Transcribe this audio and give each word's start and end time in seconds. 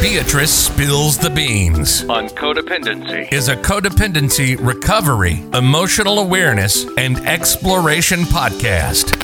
Beatrice 0.00 0.52
Spills 0.52 1.18
the 1.18 1.28
Beans 1.28 2.04
on 2.04 2.28
codependency. 2.28 3.32
is 3.32 3.48
a 3.48 3.56
codependency 3.56 4.56
recovery, 4.64 5.42
emotional 5.54 6.20
awareness, 6.20 6.86
and 6.96 7.18
exploration 7.26 8.20
podcast. 8.20 9.16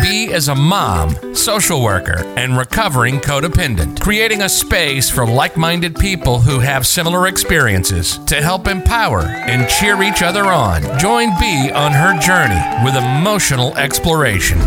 B 0.00 0.32
is 0.32 0.46
a 0.46 0.54
mom, 0.54 1.34
social 1.34 1.82
worker, 1.82 2.24
and 2.36 2.56
recovering 2.56 3.18
codependent, 3.18 4.00
creating 4.00 4.42
a 4.42 4.48
space 4.48 5.10
for 5.10 5.26
like 5.26 5.56
minded 5.56 5.96
people 5.96 6.38
who 6.38 6.60
have 6.60 6.86
similar 6.86 7.26
experiences 7.26 8.18
to 8.26 8.40
help 8.40 8.68
empower 8.68 9.22
and 9.22 9.68
cheer 9.68 10.00
each 10.04 10.22
other 10.22 10.44
on. 10.44 10.82
Join 10.96 11.30
B 11.40 11.72
on 11.72 11.90
her 11.90 12.16
journey 12.20 12.62
with 12.84 12.94
emotional 12.94 13.76
exploration. 13.76 14.60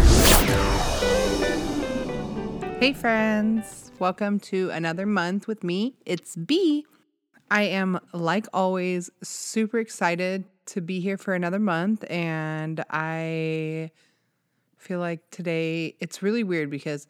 Hey, 2.81 2.91
friends. 2.91 3.86
Welcome 3.99 4.39
to 4.41 4.69
another 4.69 5.07
month 5.07 5.47
with 5.47 5.63
me. 5.63 5.95
It's 6.05 6.35
B. 6.35 6.85
I 7.49 7.63
am, 7.63 7.99
like 8.13 8.45
always, 8.53 9.09
super 9.23 9.79
excited 9.79 10.45
to 10.67 10.81
be 10.81 10.99
here 10.99 11.17
for 11.17 11.33
another 11.33 11.57
month. 11.57 12.05
And 12.07 12.83
I 12.91 13.89
feel 14.77 14.99
like 14.99 15.27
today 15.31 15.95
it's 15.99 16.21
really 16.21 16.43
weird 16.43 16.69
because 16.69 17.07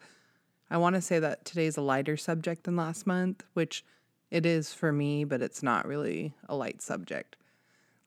I 0.70 0.78
want 0.78 0.94
to 0.94 1.02
say 1.02 1.18
that 1.18 1.44
today's 1.44 1.76
a 1.76 1.82
lighter 1.82 2.16
subject 2.16 2.64
than 2.64 2.76
last 2.76 3.06
month, 3.06 3.44
which 3.52 3.84
it 4.30 4.46
is 4.46 4.72
for 4.72 4.90
me, 4.90 5.24
but 5.24 5.42
it's 5.42 5.62
not 5.62 5.86
really 5.86 6.32
a 6.48 6.56
light 6.56 6.80
subject. 6.80 7.36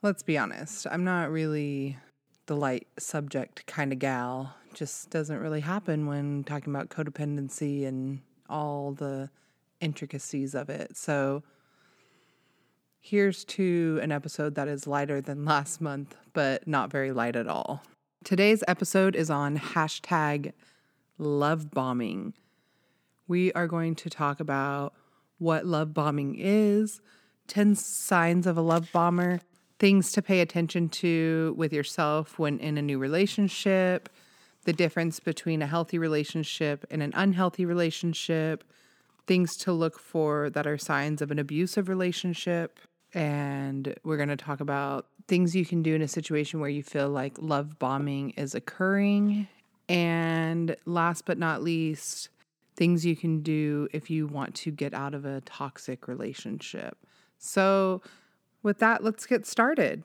Let's 0.02 0.23
be 0.23 0.39
honest, 0.39 0.88
I'm 0.89 1.03
not 1.03 1.30
really 1.30 2.00
the 2.48 2.55
light 2.55 2.88
subject 2.98 3.67
kind 3.67 3.94
of 3.94 4.00
gal. 4.00 4.55
Just 4.73 5.11
doesn't 5.11 5.38
really 5.38 5.61
happen 5.61 6.08
when 6.08 6.44
talking 6.45 6.73
about 6.73 6.89
codependency 6.89 7.86
and 7.86 8.22
all 8.52 8.91
the 8.91 9.30
intricacies 9.80 10.54
of 10.54 10.70
it. 10.70 10.96
So, 10.96 11.44
here's 13.00 13.44
to 13.45 14.00
an 14.03 14.12
episode 14.12 14.56
that 14.56 14.67
is 14.67 14.86
lighter 14.86 15.22
than 15.22 15.45
last 15.53 15.81
month, 15.81 16.16
but 16.34 16.67
not 16.67 16.92
very 16.92 17.12
light 17.12 17.36
at 17.36 17.48
all. 17.48 17.81
Today's 18.23 18.64
episode 18.67 19.16
is 19.16 19.31
on 19.31 19.58
hashtag 19.58 20.53
love 21.17 21.72
bombing. 21.72 22.34
We 23.28 23.52
are 23.53 23.67
going 23.67 23.95
to 23.95 24.09
talk 24.09 24.40
about 24.40 24.94
what 25.40 25.66
love 25.66 25.94
bombing 25.94 26.36
is, 26.38 27.02
10 27.47 27.75
signs 27.75 28.45
of 28.45 28.58
a 28.58 28.62
love 28.62 28.92
bomber, 28.92 29.40
things 29.80 30.12
to 30.12 30.22
pay 30.22 30.42
attention 30.42 30.88
to 30.88 31.56
with 31.58 31.73
yourself 31.73 32.38
when 32.38 32.59
in 32.59 32.78
a 32.78 32.81
new 32.81 33.00
relationship, 33.00 34.09
the 34.66 34.73
difference 34.73 35.20
between 35.20 35.62
a 35.62 35.67
healthy 35.67 35.98
relationship 35.98 36.86
and 36.92 37.02
an 37.02 37.12
unhealthy 37.16 37.66
relationship, 37.66 38.64
things 39.28 39.56
to 39.58 39.72
look 39.72 40.00
for 40.00 40.50
that 40.52 40.68
are 40.68 40.78
signs 40.78 41.22
of 41.22 41.31
an 41.31 41.40
abusive 41.40 41.90
relationship. 41.90 42.80
And 43.14 43.95
we're 44.03 44.18
going 44.18 44.30
to 44.30 44.38
talk 44.38 44.59
about 44.59 45.08
things 45.28 45.56
you 45.56 45.66
can 45.66 45.81
do 45.81 45.95
in 45.95 46.02
a 46.02 46.08
situation 46.08 46.59
where 46.59 46.70
you 46.70 46.84
feel 46.84 47.09
like 47.09 47.34
love 47.40 47.80
bombing 47.80 48.31
is 48.31 48.56
occurring. 48.56 49.48
And 49.90 50.75
last 50.86 51.25
but 51.25 51.38
not 51.38 51.64
least, 51.64 52.30
things 52.75 53.06
you 53.06 53.16
can 53.16 53.42
do 53.42 53.88
if 53.92 54.09
you 54.09 54.28
want 54.28 54.56
to 54.56 54.72
get 54.72 54.94
out 54.94 55.14
of 55.14 55.25
a 55.25 55.42
toxic 55.42 56.08
relationship. 56.08 56.98
So, 57.38 58.02
with 58.64 58.78
that, 58.80 59.03
let's 59.03 59.25
get 59.25 59.48
started. 59.48 60.03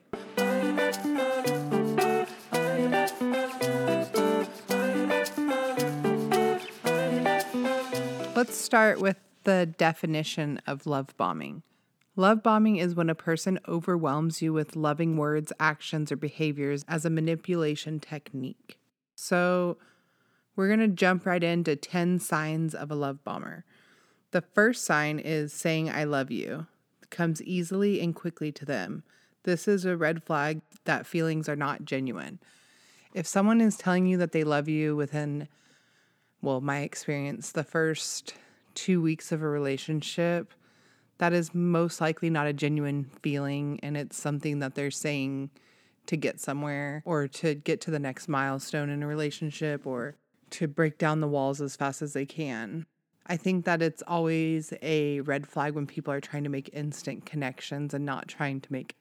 Let's 8.46 8.58
start 8.58 9.00
with 9.00 9.16
the 9.42 9.74
definition 9.76 10.60
of 10.68 10.86
love 10.86 11.16
bombing. 11.16 11.64
Love 12.14 12.44
bombing 12.44 12.76
is 12.76 12.94
when 12.94 13.10
a 13.10 13.14
person 13.16 13.58
overwhelms 13.66 14.40
you 14.40 14.52
with 14.52 14.76
loving 14.76 15.16
words, 15.16 15.52
actions, 15.58 16.12
or 16.12 16.16
behaviors 16.16 16.84
as 16.86 17.04
a 17.04 17.10
manipulation 17.10 17.98
technique. 17.98 18.78
So, 19.16 19.78
we're 20.54 20.68
going 20.68 20.78
to 20.78 20.86
jump 20.86 21.26
right 21.26 21.42
into 21.42 21.74
10 21.74 22.20
signs 22.20 22.72
of 22.72 22.92
a 22.92 22.94
love 22.94 23.24
bomber. 23.24 23.64
The 24.30 24.42
first 24.42 24.84
sign 24.84 25.18
is 25.18 25.52
saying, 25.52 25.90
I 25.90 26.04
love 26.04 26.30
you. 26.30 26.68
It 27.02 27.10
comes 27.10 27.42
easily 27.42 28.00
and 28.00 28.14
quickly 28.14 28.52
to 28.52 28.64
them. 28.64 29.02
This 29.42 29.66
is 29.66 29.84
a 29.84 29.96
red 29.96 30.22
flag 30.22 30.60
that 30.84 31.04
feelings 31.04 31.48
are 31.48 31.56
not 31.56 31.84
genuine. 31.84 32.38
If 33.12 33.26
someone 33.26 33.60
is 33.60 33.76
telling 33.76 34.06
you 34.06 34.16
that 34.18 34.30
they 34.30 34.44
love 34.44 34.68
you 34.68 34.94
within, 34.94 35.48
well, 36.42 36.60
my 36.60 36.80
experience, 36.80 37.52
the 37.52 37.64
first 37.64 38.34
two 38.74 39.00
weeks 39.00 39.32
of 39.32 39.42
a 39.42 39.48
relationship, 39.48 40.52
that 41.18 41.32
is 41.32 41.54
most 41.54 42.00
likely 42.00 42.30
not 42.30 42.46
a 42.46 42.52
genuine 42.52 43.10
feeling. 43.22 43.80
And 43.82 43.96
it's 43.96 44.16
something 44.16 44.58
that 44.60 44.74
they're 44.74 44.90
saying 44.90 45.50
to 46.06 46.16
get 46.16 46.40
somewhere 46.40 47.02
or 47.04 47.26
to 47.26 47.54
get 47.54 47.80
to 47.82 47.90
the 47.90 47.98
next 47.98 48.28
milestone 48.28 48.90
in 48.90 49.02
a 49.02 49.06
relationship 49.06 49.86
or 49.86 50.16
to 50.50 50.68
break 50.68 50.98
down 50.98 51.20
the 51.20 51.28
walls 51.28 51.60
as 51.60 51.74
fast 51.74 52.02
as 52.02 52.12
they 52.12 52.26
can. 52.26 52.86
I 53.26 53.36
think 53.36 53.64
that 53.64 53.82
it's 53.82 54.02
always 54.06 54.72
a 54.82 55.20
red 55.22 55.48
flag 55.48 55.74
when 55.74 55.86
people 55.86 56.12
are 56.12 56.20
trying 56.20 56.44
to 56.44 56.50
make 56.50 56.70
instant 56.72 57.26
connections 57.26 57.92
and 57.92 58.04
not 58.04 58.28
trying 58.28 58.60
to 58.60 58.72
make 58.72 58.96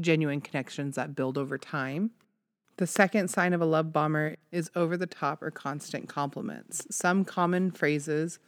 genuine 0.00 0.40
connections 0.40 0.94
that 0.94 1.14
build 1.14 1.36
over 1.36 1.58
time. 1.58 2.10
The 2.78 2.86
second 2.86 3.28
sign 3.28 3.54
of 3.54 3.62
a 3.62 3.66
love 3.66 3.92
bomber 3.92 4.36
is 4.52 4.70
over 4.76 4.96
the 4.96 5.06
top 5.06 5.42
or 5.42 5.50
constant 5.50 6.08
compliments. 6.08 6.86
Some 6.90 7.24
common 7.24 7.70
phrases 7.70 8.38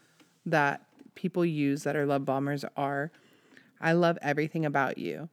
that 0.45 0.83
people 1.15 1.45
use 1.45 1.83
that 1.85 1.97
are 1.97 2.07
love 2.07 2.25
bombers 2.25 2.65
are 2.77 3.11
I 3.81 3.93
love 3.93 4.19
everything 4.21 4.67
about 4.67 4.99
you. 4.99 5.29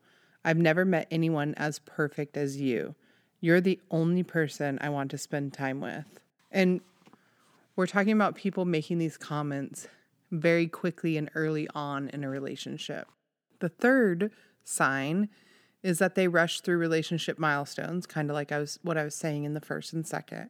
I've 0.45 0.57
never 0.57 0.85
met 0.85 1.07
anyone 1.09 1.55
as 1.55 1.79
perfect 1.79 2.37
as 2.37 2.61
you. 2.61 2.95
You're 3.41 3.61
the 3.61 3.79
only 3.91 4.23
person 4.23 4.77
I 4.81 4.89
want 4.89 5.11
to 5.11 5.17
spend 5.17 5.53
time 5.53 5.81
with. 5.81 6.05
And 6.51 6.81
we're 7.75 7.87
talking 7.87 8.13
about 8.13 8.35
people 8.35 8.63
making 8.63 8.99
these 8.99 9.17
comments 9.17 9.87
very 10.31 10.67
quickly 10.67 11.17
and 11.17 11.29
early 11.35 11.67
on 11.75 12.09
in 12.09 12.23
a 12.23 12.29
relationship. 12.29 13.07
The 13.59 13.69
third 13.69 14.31
sign 14.63 15.29
is 15.85 15.99
that 15.99 16.15
they 16.15 16.27
rush 16.27 16.61
through 16.61 16.77
relationship 16.77 17.37
milestones, 17.37 18.07
kind 18.07 18.31
of 18.31 18.33
like 18.33 18.51
I 18.51 18.57
was 18.57 18.79
what 18.81 18.97
I 18.97 19.03
was 19.03 19.13
saying 19.13 19.43
in 19.43 19.53
the 19.53 19.61
first 19.61 19.93
and 19.93 20.05
second, 20.05 20.49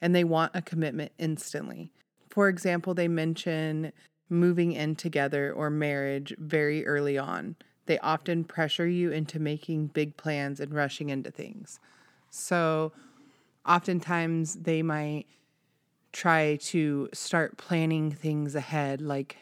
and 0.00 0.12
they 0.12 0.24
want 0.24 0.50
a 0.52 0.60
commitment 0.60 1.12
instantly. 1.16 1.92
For 2.28 2.48
example, 2.48 2.92
they 2.92 3.06
mention 3.06 3.92
moving 4.28 4.72
in 4.72 4.96
together 4.96 5.52
or 5.52 5.70
marriage 5.70 6.34
very 6.38 6.84
early 6.86 7.16
on. 7.16 7.54
They 7.86 8.00
often 8.00 8.42
pressure 8.42 8.88
you 8.88 9.12
into 9.12 9.38
making 9.38 9.88
big 9.88 10.16
plans 10.16 10.58
and 10.58 10.74
rushing 10.74 11.08
into 11.08 11.30
things. 11.30 11.78
So, 12.30 12.90
oftentimes 13.64 14.54
they 14.54 14.82
might 14.82 15.26
try 16.10 16.56
to 16.56 17.08
start 17.12 17.58
planning 17.58 18.10
things 18.10 18.56
ahead, 18.56 19.00
like 19.00 19.36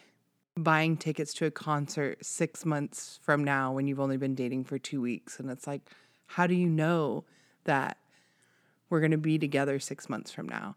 buying 0.56 0.96
tickets 0.96 1.32
to 1.34 1.46
a 1.46 1.50
concert 1.50 2.24
six 2.24 2.64
months 2.64 3.18
from 3.22 3.42
now 3.42 3.72
when 3.72 3.86
you've 3.86 4.00
only 4.00 4.16
been 4.16 4.34
dating 4.34 4.64
for 4.64 4.78
two 4.78 5.00
weeks. 5.00 5.40
And 5.40 5.50
it's 5.50 5.66
like, 5.66 5.80
how 6.26 6.46
do 6.46 6.54
you 6.54 6.68
know 6.68 7.24
that 7.64 7.98
we're 8.90 9.00
going 9.00 9.12
to 9.12 9.18
be 9.18 9.38
together 9.38 9.78
six 9.78 10.08
months 10.08 10.30
from 10.30 10.48
now? 10.48 10.76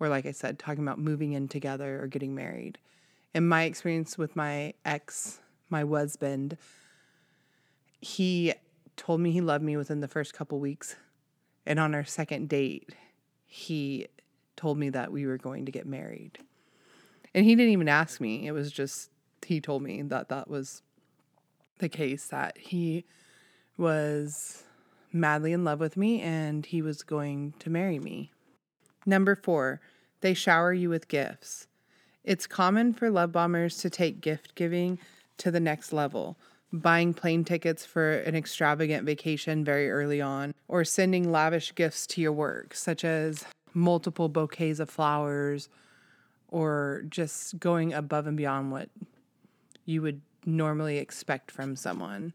Or, 0.00 0.08
like 0.08 0.26
I 0.26 0.32
said, 0.32 0.58
talking 0.58 0.84
about 0.84 1.00
moving 1.00 1.32
in 1.32 1.48
together 1.48 2.00
or 2.00 2.06
getting 2.06 2.34
married. 2.34 2.78
In 3.34 3.48
my 3.48 3.64
experience 3.64 4.16
with 4.16 4.36
my 4.36 4.74
ex, 4.84 5.40
my 5.68 5.82
husband, 5.84 6.56
he 8.00 8.54
told 8.96 9.20
me 9.20 9.32
he 9.32 9.40
loved 9.40 9.64
me 9.64 9.76
within 9.76 10.00
the 10.00 10.08
first 10.08 10.32
couple 10.32 10.60
weeks. 10.60 10.94
And 11.66 11.80
on 11.80 11.94
our 11.94 12.04
second 12.04 12.48
date, 12.48 12.94
he 13.44 14.06
told 14.56 14.78
me 14.78 14.90
that 14.90 15.10
we 15.10 15.26
were 15.26 15.38
going 15.38 15.66
to 15.66 15.72
get 15.72 15.86
married. 15.86 16.38
And 17.38 17.44
he 17.44 17.54
didn't 17.54 17.72
even 17.72 17.88
ask 17.88 18.20
me. 18.20 18.48
It 18.48 18.50
was 18.50 18.72
just, 18.72 19.10
he 19.46 19.60
told 19.60 19.80
me 19.80 20.02
that 20.02 20.28
that 20.28 20.50
was 20.50 20.82
the 21.78 21.88
case, 21.88 22.26
that 22.26 22.58
he 22.58 23.04
was 23.76 24.64
madly 25.12 25.52
in 25.52 25.62
love 25.62 25.78
with 25.78 25.96
me 25.96 26.20
and 26.20 26.66
he 26.66 26.82
was 26.82 27.04
going 27.04 27.54
to 27.60 27.70
marry 27.70 28.00
me. 28.00 28.32
Number 29.06 29.36
four, 29.36 29.80
they 30.20 30.34
shower 30.34 30.72
you 30.72 30.90
with 30.90 31.06
gifts. 31.06 31.68
It's 32.24 32.48
common 32.48 32.92
for 32.92 33.08
love 33.08 33.30
bombers 33.30 33.76
to 33.82 33.88
take 33.88 34.20
gift 34.20 34.56
giving 34.56 34.98
to 35.36 35.52
the 35.52 35.60
next 35.60 35.92
level, 35.92 36.36
buying 36.72 37.14
plane 37.14 37.44
tickets 37.44 37.86
for 37.86 38.14
an 38.14 38.34
extravagant 38.34 39.06
vacation 39.06 39.64
very 39.64 39.88
early 39.88 40.20
on, 40.20 40.54
or 40.66 40.84
sending 40.84 41.30
lavish 41.30 41.72
gifts 41.76 42.04
to 42.08 42.20
your 42.20 42.32
work, 42.32 42.74
such 42.74 43.04
as 43.04 43.44
multiple 43.74 44.28
bouquets 44.28 44.80
of 44.80 44.90
flowers 44.90 45.68
or 46.48 47.04
just 47.08 47.58
going 47.58 47.92
above 47.92 48.26
and 48.26 48.36
beyond 48.36 48.72
what 48.72 48.88
you 49.84 50.02
would 50.02 50.20
normally 50.44 50.98
expect 50.98 51.50
from 51.50 51.76
someone. 51.76 52.32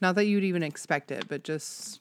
Not 0.00 0.14
that 0.14 0.26
you'd 0.26 0.44
even 0.44 0.62
expect 0.62 1.10
it, 1.10 1.26
but 1.28 1.42
just 1.42 2.00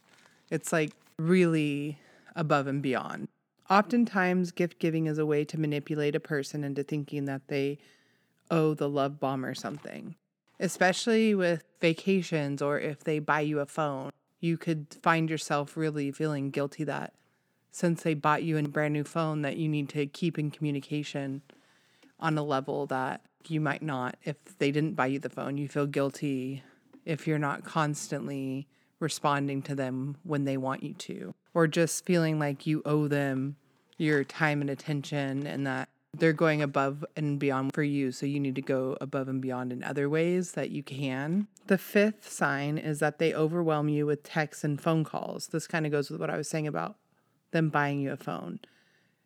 it's 0.49 0.71
like 0.71 0.91
really 1.17 1.99
above 2.35 2.67
and 2.67 2.81
beyond. 2.81 3.27
Oftentimes, 3.69 4.51
gift 4.51 4.79
giving 4.79 5.07
is 5.07 5.17
a 5.17 5.25
way 5.25 5.43
to 5.45 5.59
manipulate 5.59 6.15
a 6.15 6.19
person 6.19 6.63
into 6.63 6.83
thinking 6.83 7.25
that 7.25 7.47
they 7.47 7.79
owe 8.49 8.73
the 8.73 8.87
love 8.87 9.19
bomber 9.19 9.53
something, 9.53 10.15
especially 10.59 11.35
with 11.35 11.63
vacations 11.81 12.61
or 12.61 12.79
if 12.79 13.03
they 13.03 13.19
buy 13.19 13.41
you 13.41 13.59
a 13.59 13.65
phone. 13.65 14.11
You 14.39 14.57
could 14.57 14.95
find 15.01 15.29
yourself 15.29 15.75
really 15.75 16.11
feeling 16.11 16.51
guilty 16.51 16.83
that 16.85 17.13
since 17.71 18.03
they 18.03 18.13
bought 18.13 18.43
you 18.43 18.57
a 18.57 18.63
brand 18.63 18.93
new 18.93 19.03
phone 19.03 19.41
that 19.41 19.57
you 19.57 19.67
need 19.67 19.89
to 19.89 20.05
keep 20.05 20.39
in 20.39 20.51
communication 20.51 21.41
on 22.19 22.37
a 22.37 22.43
level 22.43 22.85
that 22.87 23.21
you 23.47 23.61
might 23.61 23.81
not 23.81 24.17
if 24.23 24.35
they 24.57 24.71
didn't 24.71 24.95
buy 24.95 25.05
you 25.05 25.19
the 25.19 25.29
phone. 25.29 25.57
You 25.57 25.67
feel 25.67 25.85
guilty 25.85 26.63
if 27.05 27.27
you're 27.27 27.39
not 27.39 27.63
constantly 27.63 28.67
responding 28.99 29.61
to 29.61 29.75
them 29.75 30.17
when 30.23 30.45
they 30.45 30.57
want 30.57 30.83
you 30.83 30.93
to, 30.93 31.33
or 31.53 31.67
just 31.67 32.05
feeling 32.05 32.39
like 32.39 32.65
you 32.65 32.81
owe 32.85 33.07
them 33.07 33.55
your 33.97 34.23
time 34.23 34.61
and 34.61 34.69
attention 34.69 35.45
and 35.45 35.65
that 35.67 35.89
they're 36.13 36.33
going 36.33 36.61
above 36.61 37.05
and 37.15 37.37
beyond 37.39 37.73
for 37.73 37.83
you. 37.83 38.11
So 38.11 38.25
you 38.25 38.39
need 38.39 38.55
to 38.55 38.61
go 38.61 38.97
above 38.99 39.27
and 39.27 39.41
beyond 39.41 39.71
in 39.71 39.83
other 39.83 40.09
ways 40.09 40.53
that 40.53 40.71
you 40.71 40.81
can. 40.81 41.47
The 41.67 41.77
fifth 41.77 42.29
sign 42.29 42.77
is 42.77 42.99
that 42.99 43.19
they 43.19 43.33
overwhelm 43.33 43.87
you 43.87 44.05
with 44.05 44.23
texts 44.23 44.63
and 44.63 44.81
phone 44.81 45.03
calls. 45.03 45.47
This 45.47 45.67
kind 45.67 45.85
of 45.85 45.91
goes 45.91 46.09
with 46.09 46.19
what 46.19 46.29
I 46.29 46.37
was 46.37 46.47
saying 46.47 46.67
about 46.67 46.95
them 47.51 47.69
buying 47.69 47.99
you 47.99 48.11
a 48.11 48.17
phone. 48.17 48.59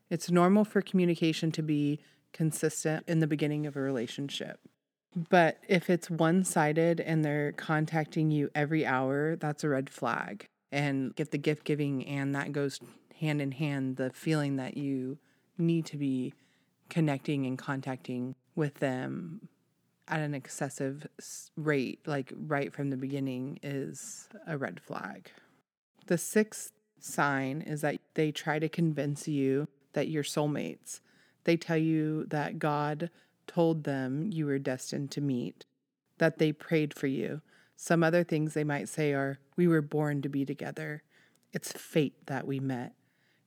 It's 0.09 0.29
normal 0.29 0.65
for 0.65 0.81
communication 0.81 1.51
to 1.53 1.61
be 1.61 1.99
consistent 2.33 3.05
in 3.07 3.19
the 3.19 3.27
beginning 3.27 3.65
of 3.65 3.75
a 3.75 3.81
relationship. 3.81 4.59
But 5.29 5.57
if 5.67 5.89
it's 5.89 6.09
one 6.09 6.43
sided 6.43 6.99
and 7.01 7.23
they're 7.23 7.51
contacting 7.51 8.31
you 8.31 8.49
every 8.55 8.85
hour, 8.85 9.35
that's 9.35 9.63
a 9.63 9.69
red 9.69 9.89
flag. 9.89 10.47
And 10.71 11.13
get 11.15 11.31
the 11.31 11.37
gift 11.37 11.65
giving, 11.65 12.05
and 12.07 12.33
that 12.33 12.53
goes 12.53 12.79
hand 13.19 13.41
in 13.41 13.51
hand 13.51 13.97
the 13.97 14.09
feeling 14.09 14.55
that 14.55 14.77
you 14.77 15.17
need 15.57 15.85
to 15.87 15.97
be 15.97 16.33
connecting 16.89 17.45
and 17.45 17.57
contacting 17.57 18.35
with 18.55 18.75
them 18.75 19.49
at 20.07 20.19
an 20.19 20.33
excessive 20.33 21.07
rate, 21.55 21.99
like 22.05 22.33
right 22.35 22.73
from 22.73 22.89
the 22.89 22.97
beginning, 22.97 23.59
is 23.63 24.27
a 24.47 24.57
red 24.57 24.79
flag. 24.79 25.31
The 26.07 26.17
sixth 26.17 26.71
sign 27.03 27.61
is 27.61 27.81
that 27.81 27.97
they 28.13 28.31
try 28.31 28.59
to 28.59 28.69
convince 28.69 29.27
you 29.27 29.67
that 29.93 30.07
you're 30.07 30.23
soulmates. 30.23 30.99
They 31.43 31.57
tell 31.57 31.77
you 31.77 32.25
that 32.25 32.59
God 32.59 33.09
told 33.47 33.83
them 33.83 34.29
you 34.31 34.45
were 34.45 34.59
destined 34.59 35.11
to 35.11 35.21
meet, 35.21 35.65
that 36.17 36.37
they 36.37 36.51
prayed 36.51 36.93
for 36.93 37.07
you. 37.07 37.41
Some 37.75 38.03
other 38.03 38.23
things 38.23 38.53
they 38.53 38.63
might 38.63 38.89
say 38.89 39.13
are, 39.13 39.39
We 39.55 39.67
were 39.67 39.81
born 39.81 40.21
to 40.21 40.29
be 40.29 40.45
together. 40.45 41.03
It's 41.51 41.71
fate 41.73 42.27
that 42.27 42.47
we 42.47 42.59
met. 42.59 42.93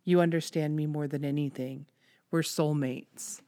You 0.05 0.21
understand 0.21 0.77
me 0.77 0.87
more 0.87 1.07
than 1.07 1.25
anything. 1.25 1.87
We're 2.31 2.43
soulmates. 2.43 3.41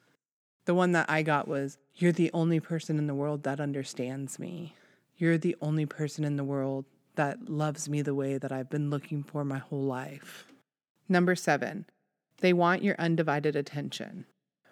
The 0.64 0.74
one 0.74 0.92
that 0.92 1.10
I 1.10 1.22
got 1.22 1.48
was, 1.48 1.78
You're 1.94 2.12
the 2.12 2.30
only 2.32 2.60
person 2.60 2.98
in 2.98 3.06
the 3.06 3.14
world 3.14 3.42
that 3.42 3.60
understands 3.60 4.38
me. 4.38 4.74
You're 5.18 5.38
the 5.38 5.56
only 5.60 5.86
person 5.86 6.24
in 6.24 6.36
the 6.36 6.44
world 6.44 6.84
that 7.16 7.48
loves 7.48 7.88
me 7.88 8.02
the 8.02 8.14
way 8.14 8.38
that 8.38 8.52
I've 8.52 8.70
been 8.70 8.90
looking 8.90 9.22
for 9.22 9.44
my 9.44 9.58
whole 9.58 9.82
life. 9.82 10.46
Number 11.08 11.34
seven, 11.34 11.86
they 12.40 12.52
want 12.52 12.82
your 12.82 12.96
undivided 12.98 13.56
attention. 13.56 14.26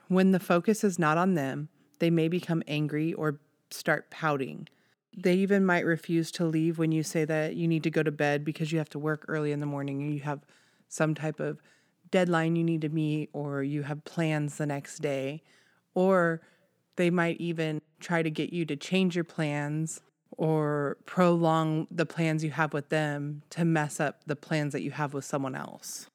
When 0.08 0.32
the 0.32 0.41
focus 0.41 0.85
is 0.85 0.99
not 0.99 1.19
on 1.19 1.35
them, 1.35 1.69
they 1.99 2.11
may 2.11 2.29
become 2.29 2.62
angry 2.67 3.12
or 3.12 3.41
start 3.70 4.11
pouting. 4.11 4.69
They 5.17 5.35
even 5.35 5.64
might 5.64 5.87
refuse 5.87 6.31
to 6.32 6.44
leave 6.44 6.79
when 6.79 6.93
you 6.93 7.02
say 7.02 7.25
that 7.25 7.56
you 7.56 7.69
need 7.69 7.82
to 7.85 7.91
go 7.91 8.02
to 8.02 8.11
bed 8.11 8.44
because 8.44 8.73
you 8.73 8.79
have 8.79 8.91
to 8.91 8.99
work 8.99 9.25
early 9.29 9.52
in 9.52 9.61
the 9.61 9.67
morning 9.67 10.02
and 10.02 10.12
you 10.12 10.20
have 10.20 10.41
some 10.88 11.14
type 11.14 11.41
of 11.41 11.61
deadline 12.11 12.56
you 12.56 12.64
need 12.64 12.81
to 12.82 12.88
meet 12.88 13.31
or 13.32 13.62
you 13.62 13.82
have 13.82 14.05
plans 14.05 14.56
the 14.56 14.67
next 14.67 14.99
day. 14.99 15.43
Or 15.94 16.43
they 16.96 17.11
might 17.11 17.41
even 17.41 17.81
try 18.00 18.23
to 18.23 18.31
get 18.31 18.52
you 18.52 18.64
to 18.67 18.76
change 18.76 19.14
your 19.14 19.25
plans 19.25 20.00
or 20.36 20.96
prolong 21.06 21.86
the 21.90 22.06
plans 22.06 22.42
you 22.42 22.50
have 22.50 22.72
with 22.72 22.88
them 22.88 23.42
to 23.50 23.64
mess 23.64 24.00
up 24.00 24.22
the 24.26 24.36
plans 24.36 24.72
that 24.72 24.82
you 24.82 24.90
have 24.90 25.14
with 25.14 25.25
someone 25.25 25.54
else. 25.54 26.06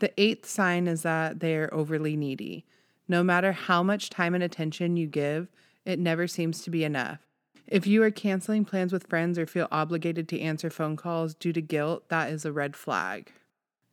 The 0.00 0.12
eighth 0.20 0.46
sign 0.46 0.86
is 0.86 1.02
that 1.02 1.40
they 1.40 1.56
are 1.56 1.72
overly 1.72 2.16
needy. 2.16 2.64
No 3.08 3.22
matter 3.22 3.52
how 3.52 3.82
much 3.82 4.10
time 4.10 4.34
and 4.34 4.42
attention 4.42 4.96
you 4.96 5.06
give, 5.06 5.48
it 5.84 5.98
never 5.98 6.26
seems 6.26 6.62
to 6.62 6.70
be 6.70 6.84
enough. 6.84 7.20
If 7.66 7.86
you 7.86 8.02
are 8.02 8.10
canceling 8.10 8.64
plans 8.64 8.92
with 8.92 9.06
friends 9.06 9.38
or 9.38 9.46
feel 9.46 9.68
obligated 9.70 10.28
to 10.28 10.40
answer 10.40 10.68
phone 10.68 10.96
calls 10.96 11.34
due 11.34 11.52
to 11.52 11.62
guilt, 11.62 12.08
that 12.08 12.30
is 12.30 12.44
a 12.44 12.52
red 12.52 12.76
flag. 12.76 13.32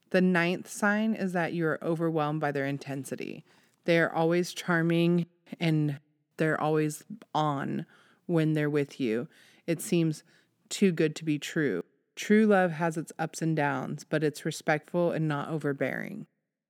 The 0.10 0.22
ninth 0.22 0.70
sign 0.70 1.14
is 1.14 1.32
that 1.34 1.54
you 1.54 1.66
are 1.66 1.80
overwhelmed 1.82 2.42
by 2.42 2.52
their 2.52 2.66
intensity. 2.66 3.46
They 3.86 4.00
are 4.00 4.14
always 4.14 4.54
charming 4.54 5.28
and 5.60 6.00
they're 6.38 6.60
always 6.60 7.04
on 7.34 7.86
when 8.26 8.54
they're 8.54 8.70
with 8.70 9.00
you. 9.00 9.28
It 9.68 9.82
seems 9.82 10.24
too 10.70 10.92
good 10.92 11.16
to 11.18 11.26
be 11.26 11.38
true. 11.38 11.84
True 12.16 12.46
love 12.46 12.72
has 12.72 12.98
its 12.98 13.12
ups 13.18 13.42
and 13.42 13.56
downs, 13.56 14.04
but 14.04 14.24
it's 14.24 14.46
respectful 14.46 15.12
and 15.12 15.28
not 15.28 15.50
overbearing. 15.50 16.28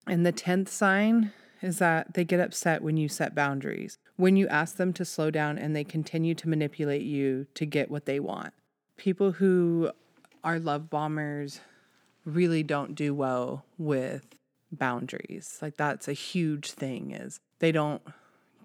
And 0.07 0.25
the 0.25 0.33
10th 0.33 0.67
sign 0.67 1.31
is 1.61 1.77
that 1.77 2.13
they 2.13 2.23
get 2.23 2.39
upset 2.39 2.81
when 2.81 2.97
you 2.97 3.07
set 3.07 3.35
boundaries, 3.35 3.97
when 4.15 4.35
you 4.35 4.47
ask 4.47 4.77
them 4.77 4.93
to 4.93 5.05
slow 5.05 5.29
down 5.29 5.57
and 5.57 5.75
they 5.75 5.83
continue 5.83 6.33
to 6.35 6.49
manipulate 6.49 7.03
you 7.03 7.47
to 7.55 7.65
get 7.65 7.91
what 7.91 8.05
they 8.05 8.19
want. 8.19 8.53
People 8.97 9.33
who 9.33 9.91
are 10.43 10.59
love 10.59 10.89
bombers 10.89 11.61
really 12.25 12.63
don't 12.63 12.95
do 12.95 13.13
well 13.13 13.65
with 13.77 14.35
boundaries. 14.71 15.59
Like 15.61 15.77
that's 15.77 16.07
a 16.07 16.13
huge 16.13 16.71
thing 16.71 17.11
is 17.11 17.39
they 17.59 17.71
don't 17.71 18.01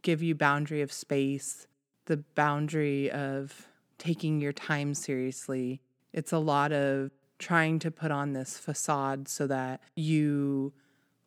give 0.02 0.22
you 0.22 0.34
boundary 0.34 0.82
of 0.82 0.92
space, 0.92 1.66
the 2.06 2.18
boundary 2.18 3.10
of 3.10 3.66
taking 3.98 4.40
your 4.40 4.52
time 4.52 4.94
seriously. 4.94 5.80
It's 6.12 6.32
a 6.32 6.38
lot 6.38 6.72
of 6.72 7.10
trying 7.38 7.78
to 7.80 7.90
put 7.90 8.10
on 8.10 8.32
this 8.32 8.58
facade 8.58 9.28
so 9.28 9.46
that 9.46 9.80
you 9.94 10.72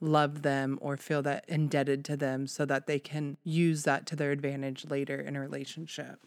love 0.02 0.42
them 0.42 0.78
or 0.82 0.98
feel 0.98 1.22
that 1.22 1.46
indebted 1.48 2.06
to 2.06 2.18
them 2.18 2.48
so 2.48 2.66
that 2.66 2.88
they 2.88 3.00
can 3.00 3.38
use 3.44 3.84
that 3.84 4.06
to 4.08 4.16
their 4.16 4.32
advantage 4.32 4.90
later 4.90 5.20
in 5.20 5.36
a 5.36 5.40
relationship. 5.40 6.20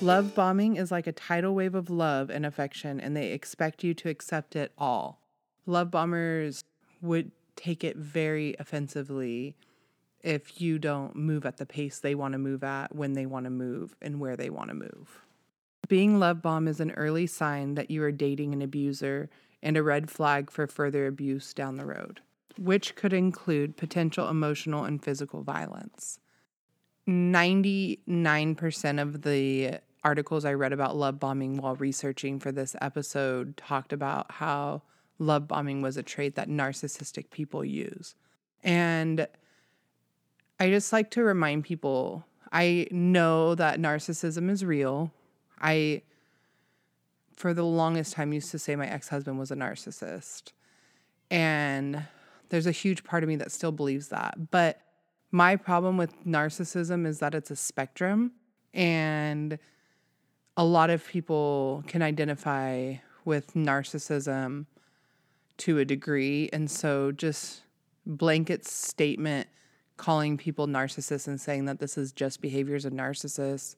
Love 0.00 0.34
bombing 0.34 0.76
is 0.76 0.90
like 0.90 1.06
a 1.06 1.12
tidal 1.12 1.54
wave 1.54 1.74
of 1.74 1.90
love 1.90 2.30
and 2.30 2.46
affection, 2.46 2.98
and 2.98 3.14
they 3.14 3.32
expect 3.32 3.84
you 3.84 3.92
to 3.92 4.08
accept 4.08 4.56
it 4.56 4.72
all. 4.78 5.20
Love 5.66 5.90
bombers 5.90 6.64
would 7.02 7.30
take 7.58 7.84
it 7.84 7.96
very 7.96 8.54
offensively 8.58 9.56
if 10.22 10.60
you 10.60 10.78
don't 10.78 11.14
move 11.14 11.44
at 11.44 11.58
the 11.58 11.66
pace 11.66 11.98
they 12.00 12.14
want 12.14 12.32
to 12.32 12.38
move 12.38 12.64
at, 12.64 12.94
when 12.94 13.12
they 13.12 13.26
want 13.26 13.44
to 13.44 13.50
move, 13.50 13.94
and 14.00 14.20
where 14.20 14.36
they 14.36 14.50
want 14.50 14.68
to 14.68 14.74
move. 14.74 15.24
Being 15.88 16.18
love 16.18 16.42
bomb 16.42 16.68
is 16.68 16.80
an 16.80 16.90
early 16.92 17.26
sign 17.26 17.74
that 17.74 17.90
you 17.90 18.02
are 18.02 18.12
dating 18.12 18.52
an 18.52 18.62
abuser 18.62 19.30
and 19.62 19.76
a 19.76 19.82
red 19.82 20.10
flag 20.10 20.50
for 20.50 20.66
further 20.66 21.06
abuse 21.06 21.54
down 21.54 21.76
the 21.76 21.86
road, 21.86 22.20
which 22.56 22.94
could 22.94 23.12
include 23.12 23.76
potential 23.76 24.28
emotional 24.28 24.84
and 24.84 25.02
physical 25.02 25.42
violence. 25.42 26.18
99% 27.08 29.00
of 29.00 29.22
the 29.22 29.78
articles 30.04 30.44
I 30.44 30.52
read 30.52 30.72
about 30.72 30.96
love 30.96 31.18
bombing 31.18 31.56
while 31.56 31.74
researching 31.76 32.38
for 32.38 32.52
this 32.52 32.76
episode 32.80 33.56
talked 33.56 33.92
about 33.92 34.30
how 34.32 34.82
love 35.18 35.48
bombing 35.48 35.82
was 35.82 35.96
a 35.96 36.02
trait 36.02 36.34
that 36.36 36.48
narcissistic 36.48 37.30
people 37.30 37.64
use. 37.64 38.14
And 38.62 39.26
I 40.60 40.70
just 40.70 40.92
like 40.92 41.10
to 41.12 41.22
remind 41.22 41.64
people 41.64 42.24
I 42.50 42.88
know 42.90 43.54
that 43.54 43.78
narcissism 43.78 44.50
is 44.50 44.64
real. 44.64 45.12
I, 45.60 46.02
for 47.36 47.52
the 47.52 47.64
longest 47.64 48.14
time, 48.14 48.32
used 48.32 48.50
to 48.52 48.58
say 48.58 48.74
my 48.74 48.88
ex 48.88 49.08
husband 49.08 49.38
was 49.38 49.50
a 49.50 49.56
narcissist. 49.56 50.52
And 51.30 52.04
there's 52.48 52.66
a 52.66 52.72
huge 52.72 53.04
part 53.04 53.22
of 53.22 53.28
me 53.28 53.36
that 53.36 53.52
still 53.52 53.72
believes 53.72 54.08
that. 54.08 54.50
But 54.50 54.80
my 55.30 55.56
problem 55.56 55.98
with 55.98 56.24
narcissism 56.24 57.06
is 57.06 57.18
that 57.18 57.34
it's 57.34 57.50
a 57.50 57.56
spectrum. 57.56 58.32
And 58.72 59.58
a 60.56 60.64
lot 60.64 60.90
of 60.90 61.06
people 61.06 61.84
can 61.86 62.02
identify 62.02 62.94
with 63.24 63.52
narcissism 63.54 64.66
to 65.58 65.78
a 65.78 65.84
degree. 65.84 66.48
And 66.52 66.70
so 66.70 67.12
just 67.12 67.62
blanket 68.06 68.66
statement 68.66 69.48
calling 69.96 70.36
people 70.36 70.66
narcissists 70.66 71.26
and 71.26 71.40
saying 71.40 71.66
that 71.66 71.80
this 71.80 71.98
is 71.98 72.12
just 72.12 72.40
behaviors 72.40 72.84
of 72.84 72.92
narcissists 72.92 73.76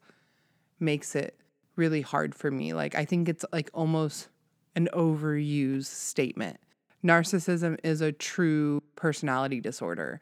makes 0.78 1.14
it 1.14 1.38
really 1.76 2.02
hard 2.02 2.34
for 2.34 2.50
me. 2.50 2.72
Like 2.72 2.94
I 2.94 3.04
think 3.04 3.28
it's 3.28 3.44
like 3.52 3.70
almost 3.74 4.28
an 4.76 4.88
overused 4.92 5.86
statement. 5.86 6.58
Narcissism 7.04 7.78
is 7.82 8.02
a 8.02 8.12
true 8.12 8.82
personality 8.94 9.60
disorder. 9.60 10.20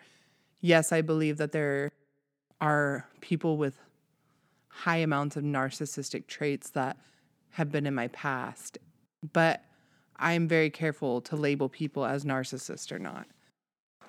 Yes, 0.61 0.93
I 0.93 1.03
believe 1.03 1.37
that 1.39 1.53
there 1.53 1.91
are 2.61 3.07
people 3.21 3.57
with 3.57 3.79
high 4.69 4.99
amounts 4.99 5.37
of 5.37 5.43
narcissistic 5.43 6.29
traits 6.29 6.71
that 6.71 6.97
have 7.51 7.73
been 7.73 7.87
in 7.87 7.95
my 7.95 8.09
past, 8.09 8.79
but 9.33 9.65
I'm 10.19 10.49
very 10.49 10.71
careful 10.71 11.21
to 11.23 11.37
label 11.37 11.69
people 11.69 12.05
as 12.05 12.25
narcissist 12.25 12.93
or 12.93 12.99
not. 12.99 13.27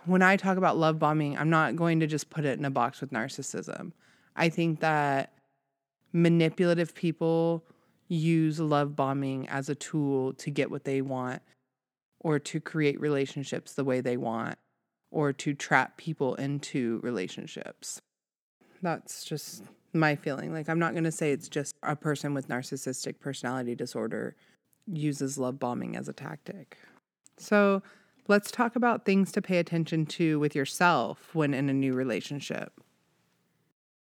When 0.06 0.22
I 0.22 0.38
talk 0.38 0.58
about 0.58 0.78
love 0.78 0.98
bombing, 0.98 1.38
I'm 1.38 1.50
not 1.50 1.76
going 1.76 2.00
to 2.00 2.08
just 2.08 2.30
put 2.30 2.46
it 2.46 2.58
in 2.58 2.66
a 2.66 2.72
box 2.72 3.02
with 3.02 3.12
narcissism. 3.12 3.92
I 4.36 4.50
think 4.50 4.80
that 4.80 5.34
manipulative 6.14 6.96
people 6.96 7.64
use 8.08 8.60
love 8.60 8.96
bombing 8.96 9.48
as 9.50 9.70
a 9.70 9.76
tool 9.76 10.34
to 10.34 10.50
get 10.50 10.72
what 10.72 10.84
they 10.84 11.02
want 11.02 11.42
or 12.20 12.40
to 12.40 12.60
create 12.60 13.00
relationships 13.00 13.74
the 13.74 13.84
way 13.84 14.02
they 14.02 14.18
want 14.18 14.58
or 15.12 15.32
to 15.34 15.54
trap 15.54 15.98
people 15.98 16.36
into 16.36 17.00
relationships. 17.04 18.02
That's 18.82 19.26
just 19.26 19.64
my 19.94 20.16
feeling. 20.16 20.54
Like, 20.54 20.70
I'm 20.70 20.80
not 20.80 20.94
going 20.94 21.04
to 21.04 21.12
say 21.12 21.32
it's 21.32 21.50
just 21.50 21.76
a 21.84 21.96
person 21.96 22.34
with 22.34 22.48
narcissistic 22.48 23.20
personality 23.20 23.76
disorder 23.76 24.36
uses 24.92 25.38
love 25.38 25.60
bombing 25.60 25.96
as 25.96 26.08
a 26.08 26.14
tactic. 26.14 26.78
So, 27.38 27.82
let's 28.28 28.52
talk 28.52 28.76
about 28.76 29.06
things 29.06 29.32
to 29.32 29.42
pay 29.42 29.58
attention 29.58 30.06
to 30.06 30.40
with 30.40 30.56
yourself 30.56 31.34
when 31.34 31.54
in 31.54 31.70
a 31.70 31.74
new 31.74 31.94
relationship. 31.94 32.74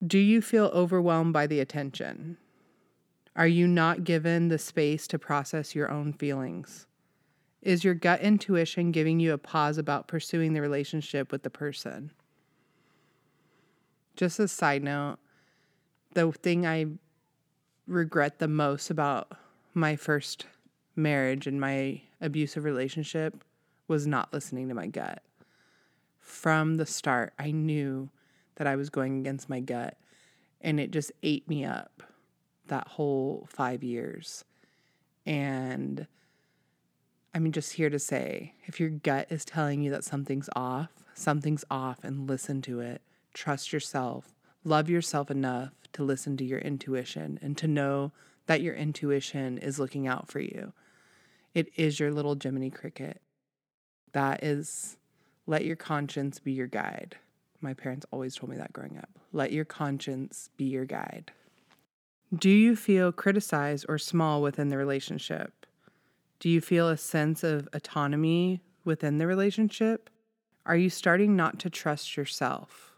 Do 0.05 0.17
you 0.17 0.41
feel 0.41 0.65
overwhelmed 0.67 1.33
by 1.33 1.47
the 1.47 1.59
attention? 1.59 2.37
Are 3.35 3.47
you 3.47 3.67
not 3.67 4.03
given 4.03 4.47
the 4.47 4.57
space 4.57 5.07
to 5.07 5.19
process 5.19 5.75
your 5.75 5.89
own 5.89 6.13
feelings? 6.13 6.87
Is 7.61 7.83
your 7.83 7.93
gut 7.93 8.21
intuition 8.21 8.91
giving 8.91 9.19
you 9.19 9.33
a 9.33 9.37
pause 9.37 9.77
about 9.77 10.07
pursuing 10.07 10.53
the 10.53 10.61
relationship 10.61 11.31
with 11.31 11.43
the 11.43 11.49
person? 11.49 12.11
Just 14.15 14.39
a 14.39 14.47
side 14.47 14.83
note, 14.83 15.17
the 16.13 16.31
thing 16.31 16.65
I 16.65 16.85
regret 17.87 18.39
the 18.39 18.47
most 18.47 18.89
about 18.89 19.31
my 19.73 19.95
first 19.95 20.45
marriage 20.99 21.47
and 21.47 21.59
my 21.59 22.01
abusive 22.21 22.63
relationship 22.63 23.43
was 23.87 24.05
not 24.05 24.31
listening 24.33 24.67
to 24.69 24.75
my 24.75 24.87
gut. 24.87 25.23
From 26.19 26.75
the 26.77 26.85
start, 26.85 27.33
I 27.39 27.51
knew 27.51 28.09
that 28.55 28.67
I 28.67 28.75
was 28.75 28.89
going 28.89 29.19
against 29.19 29.49
my 29.49 29.61
gut, 29.61 29.97
and 30.61 30.79
it 30.79 30.91
just 30.91 31.11
ate 31.23 31.47
me 31.49 31.65
up 31.65 32.03
that 32.67 32.87
whole 32.87 33.47
five 33.49 33.83
years. 33.83 34.45
And 35.25 36.05
I'm 37.33 37.51
just 37.51 37.73
here 37.73 37.89
to 37.89 37.99
say 37.99 38.53
if 38.65 38.79
your 38.79 38.89
gut 38.89 39.27
is 39.29 39.45
telling 39.45 39.81
you 39.81 39.91
that 39.91 40.03
something's 40.03 40.49
off, 40.55 40.89
something's 41.13 41.65
off, 41.71 42.03
and 42.03 42.29
listen 42.29 42.61
to 42.63 42.79
it. 42.79 43.01
Trust 43.33 43.71
yourself. 43.73 44.35
Love 44.63 44.89
yourself 44.89 45.31
enough 45.31 45.71
to 45.93 46.03
listen 46.03 46.37
to 46.37 46.43
your 46.43 46.59
intuition 46.59 47.39
and 47.41 47.57
to 47.57 47.67
know 47.67 48.11
that 48.47 48.61
your 48.61 48.75
intuition 48.75 49.57
is 49.57 49.79
looking 49.79 50.07
out 50.07 50.27
for 50.27 50.39
you. 50.39 50.73
It 51.53 51.69
is 51.75 51.99
your 51.99 52.11
little 52.11 52.37
Jiminy 52.41 52.69
Cricket. 52.69 53.21
That 54.13 54.43
is, 54.43 54.97
let 55.47 55.65
your 55.65 55.75
conscience 55.75 56.39
be 56.39 56.51
your 56.51 56.67
guide. 56.67 57.15
My 57.61 57.73
parents 57.73 58.05
always 58.11 58.35
told 58.35 58.51
me 58.51 58.57
that 58.57 58.73
growing 58.73 58.97
up. 58.97 59.09
Let 59.33 59.51
your 59.51 59.65
conscience 59.65 60.49
be 60.57 60.65
your 60.65 60.85
guide. 60.85 61.31
Do 62.37 62.49
you 62.49 62.75
feel 62.75 63.11
criticized 63.11 63.85
or 63.89 63.97
small 63.97 64.41
within 64.41 64.69
the 64.69 64.77
relationship? 64.77 65.65
Do 66.39 66.47
you 66.47 66.61
feel 66.61 66.87
a 66.87 66.97
sense 66.97 67.43
of 67.43 67.67
autonomy 67.73 68.61
within 68.85 69.17
the 69.17 69.27
relationship? 69.27 70.09
Are 70.65 70.77
you 70.77 70.89
starting 70.89 71.35
not 71.35 71.59
to 71.59 71.69
trust 71.69 72.15
yourself? 72.15 72.93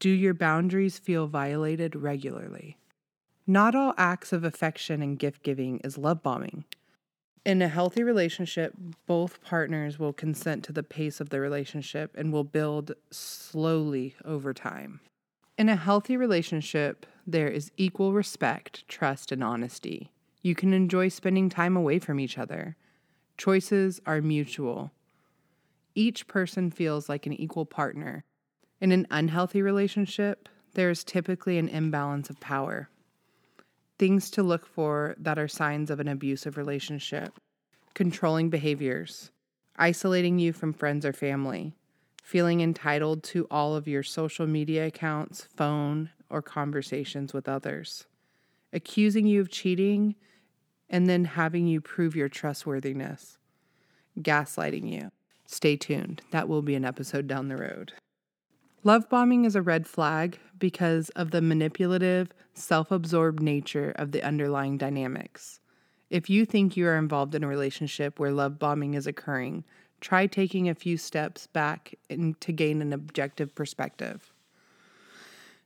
Do 0.00 0.10
your 0.10 0.34
boundaries 0.34 0.98
feel 0.98 1.28
violated 1.28 1.94
regularly? 1.94 2.76
Not 3.46 3.74
all 3.74 3.94
acts 3.96 4.32
of 4.32 4.42
affection 4.42 5.00
and 5.00 5.18
gift 5.18 5.42
giving 5.44 5.78
is 5.78 5.96
love 5.96 6.22
bombing. 6.22 6.64
In 7.44 7.60
a 7.60 7.66
healthy 7.68 8.04
relationship, 8.04 8.72
both 9.06 9.42
partners 9.42 9.98
will 9.98 10.12
consent 10.12 10.62
to 10.64 10.72
the 10.72 10.84
pace 10.84 11.20
of 11.20 11.30
the 11.30 11.40
relationship 11.40 12.14
and 12.16 12.32
will 12.32 12.44
build 12.44 12.92
slowly 13.10 14.14
over 14.24 14.54
time. 14.54 15.00
In 15.58 15.68
a 15.68 15.74
healthy 15.74 16.16
relationship, 16.16 17.04
there 17.26 17.48
is 17.48 17.72
equal 17.76 18.12
respect, 18.12 18.86
trust, 18.86 19.32
and 19.32 19.42
honesty. 19.42 20.12
You 20.40 20.54
can 20.54 20.72
enjoy 20.72 21.08
spending 21.08 21.48
time 21.48 21.76
away 21.76 21.98
from 21.98 22.20
each 22.20 22.38
other. 22.38 22.76
Choices 23.36 24.00
are 24.06 24.20
mutual. 24.20 24.92
Each 25.96 26.28
person 26.28 26.70
feels 26.70 27.08
like 27.08 27.26
an 27.26 27.32
equal 27.32 27.66
partner. 27.66 28.24
In 28.80 28.92
an 28.92 29.06
unhealthy 29.10 29.62
relationship, 29.62 30.48
there 30.74 30.90
is 30.90 31.02
typically 31.02 31.58
an 31.58 31.68
imbalance 31.68 32.30
of 32.30 32.38
power. 32.40 32.88
Things 33.98 34.30
to 34.30 34.42
look 34.42 34.66
for 34.66 35.14
that 35.18 35.38
are 35.38 35.48
signs 35.48 35.90
of 35.90 36.00
an 36.00 36.08
abusive 36.08 36.56
relationship. 36.56 37.32
Controlling 37.94 38.50
behaviors, 38.50 39.30
isolating 39.76 40.38
you 40.38 40.52
from 40.52 40.72
friends 40.72 41.04
or 41.04 41.12
family, 41.12 41.74
feeling 42.22 42.60
entitled 42.60 43.22
to 43.22 43.46
all 43.50 43.74
of 43.74 43.86
your 43.86 44.02
social 44.02 44.46
media 44.46 44.86
accounts, 44.86 45.46
phone, 45.56 46.10
or 46.30 46.40
conversations 46.40 47.34
with 47.34 47.48
others, 47.48 48.06
accusing 48.72 49.26
you 49.26 49.40
of 49.40 49.50
cheating, 49.50 50.14
and 50.88 51.06
then 51.08 51.24
having 51.24 51.66
you 51.66 51.80
prove 51.80 52.16
your 52.16 52.28
trustworthiness, 52.28 53.38
gaslighting 54.18 54.90
you. 54.90 55.10
Stay 55.46 55.76
tuned, 55.76 56.22
that 56.30 56.48
will 56.48 56.62
be 56.62 56.74
an 56.74 56.84
episode 56.84 57.26
down 57.26 57.48
the 57.48 57.56
road. 57.56 57.92
Love 58.84 59.08
bombing 59.08 59.44
is 59.44 59.54
a 59.54 59.62
red 59.62 59.86
flag 59.86 60.38
because 60.62 61.08
of 61.16 61.32
the 61.32 61.42
manipulative, 61.42 62.32
self 62.54 62.92
absorbed 62.92 63.42
nature 63.42 63.90
of 63.96 64.12
the 64.12 64.22
underlying 64.22 64.78
dynamics. 64.78 65.58
If 66.08 66.30
you 66.30 66.46
think 66.46 66.76
you 66.76 66.86
are 66.86 66.96
involved 66.96 67.34
in 67.34 67.42
a 67.42 67.48
relationship 67.48 68.20
where 68.20 68.30
love 68.30 68.60
bombing 68.60 68.94
is 68.94 69.08
occurring, 69.08 69.64
try 70.00 70.28
taking 70.28 70.68
a 70.68 70.74
few 70.76 70.96
steps 70.96 71.48
back 71.48 71.96
in, 72.08 72.34
to 72.34 72.52
gain 72.52 72.80
an 72.80 72.92
objective 72.92 73.52
perspective. 73.56 74.32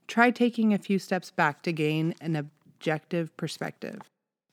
Try 0.09 0.31
taking 0.31 0.73
a 0.73 0.79
few 0.79 0.99
steps 0.99 1.31
back 1.31 1.63
to 1.65 1.73
gain 1.73 2.15
an 2.23 2.35
objective 2.35 3.37
perspective. 3.37 4.01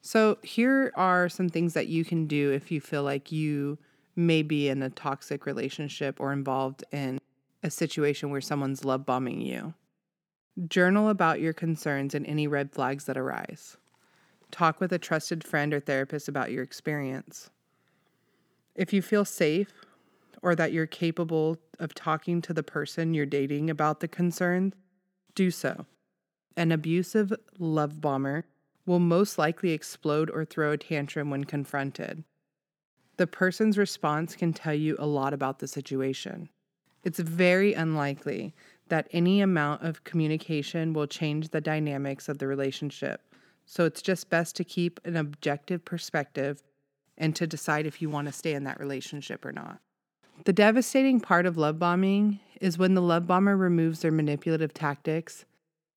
So, 0.01 0.39
here 0.43 0.91
are 0.95 1.29
some 1.29 1.47
things 1.47 1.73
that 1.73 1.87
you 1.87 2.03
can 2.03 2.27
do 2.27 2.51
if 2.51 2.69
you 2.69 2.81
feel 2.81 3.03
like 3.03 3.31
you 3.31 3.77
may 4.17 4.41
be 4.41 4.67
in 4.67 4.83
a 4.83 4.89
toxic 4.89 5.45
relationship 5.45 6.19
or 6.19 6.33
involved 6.33 6.83
in 6.91 7.21
a 7.63 7.71
situation 7.71 8.29
where 8.29 8.41
someone's 8.41 8.83
love 8.83 9.05
bombing 9.05 9.39
you. 9.39 9.73
Journal 10.67 11.09
about 11.09 11.39
your 11.39 11.53
concerns 11.53 12.13
and 12.13 12.27
any 12.27 12.47
red 12.47 12.71
flags 12.71 13.05
that 13.05 13.17
arise. 13.17 13.75
Talk 14.51 14.79
with 14.79 14.93
a 14.93 14.99
trusted 14.99 15.43
friend 15.43 15.73
or 15.73 15.79
therapist 15.79 16.27
about 16.27 16.51
your 16.51 16.61
experience. 16.61 17.49
If 18.75 18.93
you 18.93 19.01
feel 19.01 19.25
safe 19.25 19.73
or 20.43 20.53
that 20.55 20.71
you're 20.71 20.85
capable 20.85 21.57
of 21.79 21.95
talking 21.95 22.39
to 22.43 22.53
the 22.53 22.61
person 22.61 23.15
you're 23.15 23.25
dating 23.25 23.71
about 23.71 23.99
the 23.99 24.07
concerns, 24.07 24.73
do 25.33 25.49
so. 25.49 25.87
An 26.55 26.71
abusive 26.71 27.33
love 27.57 27.99
bomber 27.99 28.45
will 28.85 28.99
most 28.99 29.39
likely 29.39 29.71
explode 29.71 30.29
or 30.29 30.45
throw 30.45 30.73
a 30.73 30.77
tantrum 30.77 31.31
when 31.31 31.45
confronted. 31.45 32.23
The 33.17 33.25
person's 33.25 33.77
response 33.77 34.35
can 34.35 34.53
tell 34.53 34.75
you 34.75 34.95
a 34.99 35.07
lot 35.07 35.33
about 35.33 35.59
the 35.59 35.67
situation. 35.67 36.49
It's 37.03 37.19
very 37.19 37.73
unlikely 37.73 38.53
that 38.89 39.07
any 39.11 39.41
amount 39.41 39.83
of 39.83 40.03
communication 40.03 40.93
will 40.93 41.07
change 41.07 41.49
the 41.49 41.61
dynamics 41.61 42.29
of 42.29 42.37
the 42.37 42.47
relationship. 42.47 43.21
So 43.65 43.85
it's 43.85 44.01
just 44.01 44.29
best 44.29 44.55
to 44.57 44.63
keep 44.63 44.99
an 45.05 45.15
objective 45.15 45.85
perspective 45.85 46.61
and 47.17 47.35
to 47.35 47.47
decide 47.47 47.85
if 47.85 48.01
you 48.01 48.09
want 48.09 48.27
to 48.27 48.33
stay 48.33 48.53
in 48.53 48.63
that 48.65 48.79
relationship 48.79 49.45
or 49.45 49.51
not. 49.51 49.79
The 50.45 50.53
devastating 50.53 51.19
part 51.19 51.45
of 51.45 51.57
love 51.57 51.79
bombing 51.79 52.39
is 52.59 52.77
when 52.77 52.95
the 52.95 53.01
love 53.01 53.27
bomber 53.27 53.55
removes 53.55 54.01
their 54.01 54.11
manipulative 54.11 54.73
tactics 54.73 55.45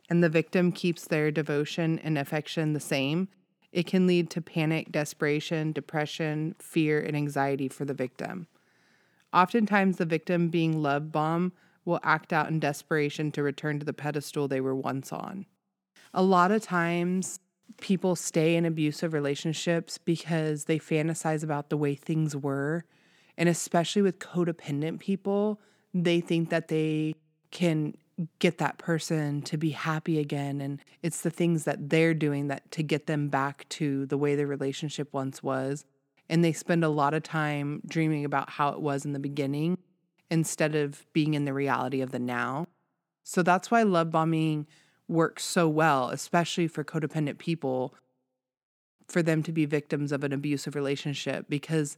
and 0.08 0.22
the 0.22 0.28
victim 0.28 0.72
keeps 0.72 1.06
their 1.06 1.30
devotion 1.30 1.98
and 2.00 2.16
affection 2.16 2.72
the 2.72 2.80
same. 2.80 3.28
It 3.72 3.86
can 3.86 4.06
lead 4.06 4.30
to 4.30 4.40
panic, 4.40 4.92
desperation, 4.92 5.72
depression, 5.72 6.54
fear, 6.58 7.00
and 7.00 7.16
anxiety 7.16 7.68
for 7.68 7.84
the 7.84 7.94
victim. 7.94 8.46
Oftentimes, 9.32 9.96
the 9.96 10.04
victim 10.04 10.48
being 10.48 10.82
love 10.82 11.10
bombed 11.10 11.52
will 11.86 12.00
act 12.02 12.32
out 12.32 12.48
in 12.48 12.60
desperation 12.60 13.32
to 13.32 13.42
return 13.42 13.78
to 13.78 13.86
the 13.86 13.94
pedestal 13.94 14.46
they 14.46 14.60
were 14.60 14.74
once 14.74 15.12
on. 15.12 15.46
A 16.12 16.22
lot 16.22 16.50
of 16.50 16.62
times, 16.62 17.40
people 17.80 18.14
stay 18.16 18.56
in 18.56 18.64
abusive 18.64 19.12
relationships 19.12 19.98
because 19.98 20.64
they 20.64 20.78
fantasize 20.78 21.42
about 21.42 21.70
the 21.70 21.76
way 21.76 21.94
things 21.94 22.36
were. 22.36 22.84
And 23.38 23.48
especially 23.48 24.02
with 24.02 24.18
codependent 24.18 24.98
people, 24.98 25.60
they 25.92 26.20
think 26.20 26.50
that 26.50 26.68
they 26.68 27.14
can 27.50 27.94
get 28.38 28.58
that 28.58 28.78
person 28.78 29.42
to 29.42 29.58
be 29.58 29.70
happy 29.70 30.18
again 30.18 30.60
and 30.60 30.80
it's 31.02 31.20
the 31.20 31.30
things 31.30 31.64
that 31.64 31.90
they're 31.90 32.14
doing 32.14 32.48
that 32.48 32.70
to 32.70 32.82
get 32.82 33.06
them 33.06 33.28
back 33.28 33.68
to 33.68 34.06
the 34.06 34.16
way 34.16 34.34
the 34.34 34.46
relationship 34.46 35.12
once 35.12 35.42
was 35.42 35.84
and 36.30 36.42
they 36.42 36.52
spend 36.52 36.82
a 36.82 36.88
lot 36.88 37.12
of 37.12 37.22
time 37.22 37.82
dreaming 37.86 38.24
about 38.24 38.48
how 38.48 38.70
it 38.70 38.80
was 38.80 39.04
in 39.04 39.12
the 39.12 39.18
beginning 39.18 39.76
instead 40.30 40.74
of 40.74 41.06
being 41.12 41.34
in 41.34 41.44
the 41.44 41.52
reality 41.52 42.00
of 42.00 42.10
the 42.10 42.18
now. 42.18 42.66
So 43.22 43.42
that's 43.42 43.70
why 43.70 43.82
love 43.82 44.10
bombing 44.10 44.66
works 45.08 45.44
so 45.44 45.68
well, 45.68 46.08
especially 46.10 46.68
for 46.68 46.84
codependent 46.84 47.38
people. 47.38 47.94
for 49.08 49.22
them 49.22 49.42
to 49.42 49.52
be 49.52 49.64
victims 49.64 50.12
of 50.12 50.24
an 50.24 50.32
abusive 50.32 50.74
relationship 50.74 51.46
because 51.48 51.96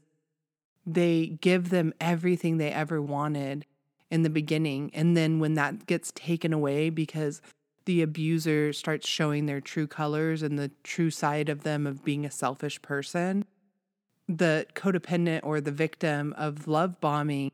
they 0.87 1.39
give 1.41 1.71
them 1.71 1.93
everything 2.01 2.59
they 2.59 2.71
ever 2.71 3.01
wanted 3.01 3.67
in 4.11 4.23
the 4.23 4.31
beginning. 4.31 4.91
And 4.95 5.17
then 5.17 5.39
when 5.39 5.55
that 5.55 5.87
gets 5.87 6.13
taken 6.15 6.53
away 6.53 6.91
because 6.91 7.43
the 7.85 8.03
abuser 8.03 8.73
starts 8.73 9.09
showing 9.09 9.47
their 9.47 9.61
true 9.61 9.87
colors 9.87 10.43
and 10.43 10.59
the 10.59 10.71
true 10.83 11.11
side 11.11 11.49
of 11.49 11.63
them 11.63 11.87
of 11.87 12.05
being 12.05 12.27
a 12.27 12.31
selfish 12.31 12.81
person, 12.83 13.45
the 14.29 14.67
codependent 14.75 15.41
or 15.43 15.61
the 15.61 15.73
victim 15.73 16.35
of 16.37 16.69
love 16.69 17.01
bombing 17.01 17.51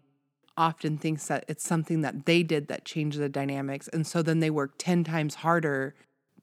often 0.56 0.98
thinks 0.98 1.26
that 1.26 1.44
it's 1.48 1.66
something 1.66 2.00
that 2.02 2.26
they 2.26 2.42
did 2.42 2.68
that 2.68 2.84
changed 2.84 3.18
the 3.18 3.28
dynamics. 3.28 3.88
And 3.88 4.06
so 4.06 4.22
then 4.22 4.40
they 4.40 4.50
work 4.50 4.74
10 4.78 5.04
times 5.04 5.36
harder 5.36 5.94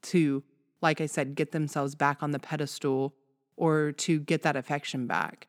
to, 0.04 0.44
like 0.82 1.00
I 1.00 1.06
said, 1.06 1.36
get 1.36 1.52
themselves 1.52 1.96
back 1.96 2.22
on 2.22 2.32
the 2.32 2.40
pedestal 2.40 3.14
or 3.56 3.92
to 3.94 4.20
get 4.20 4.42
that 4.44 4.56
affection 4.56 5.08
back. 5.08 5.48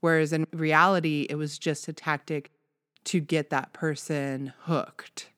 Whereas 0.00 0.32
in 0.32 0.46
reality, 0.52 1.26
it 1.28 1.36
was 1.36 1.58
just 1.58 1.88
a 1.88 1.92
tactic 1.92 2.50
to 3.04 3.20
get 3.20 3.50
that 3.50 3.72
person 3.72 4.52
hooked. 4.62 5.30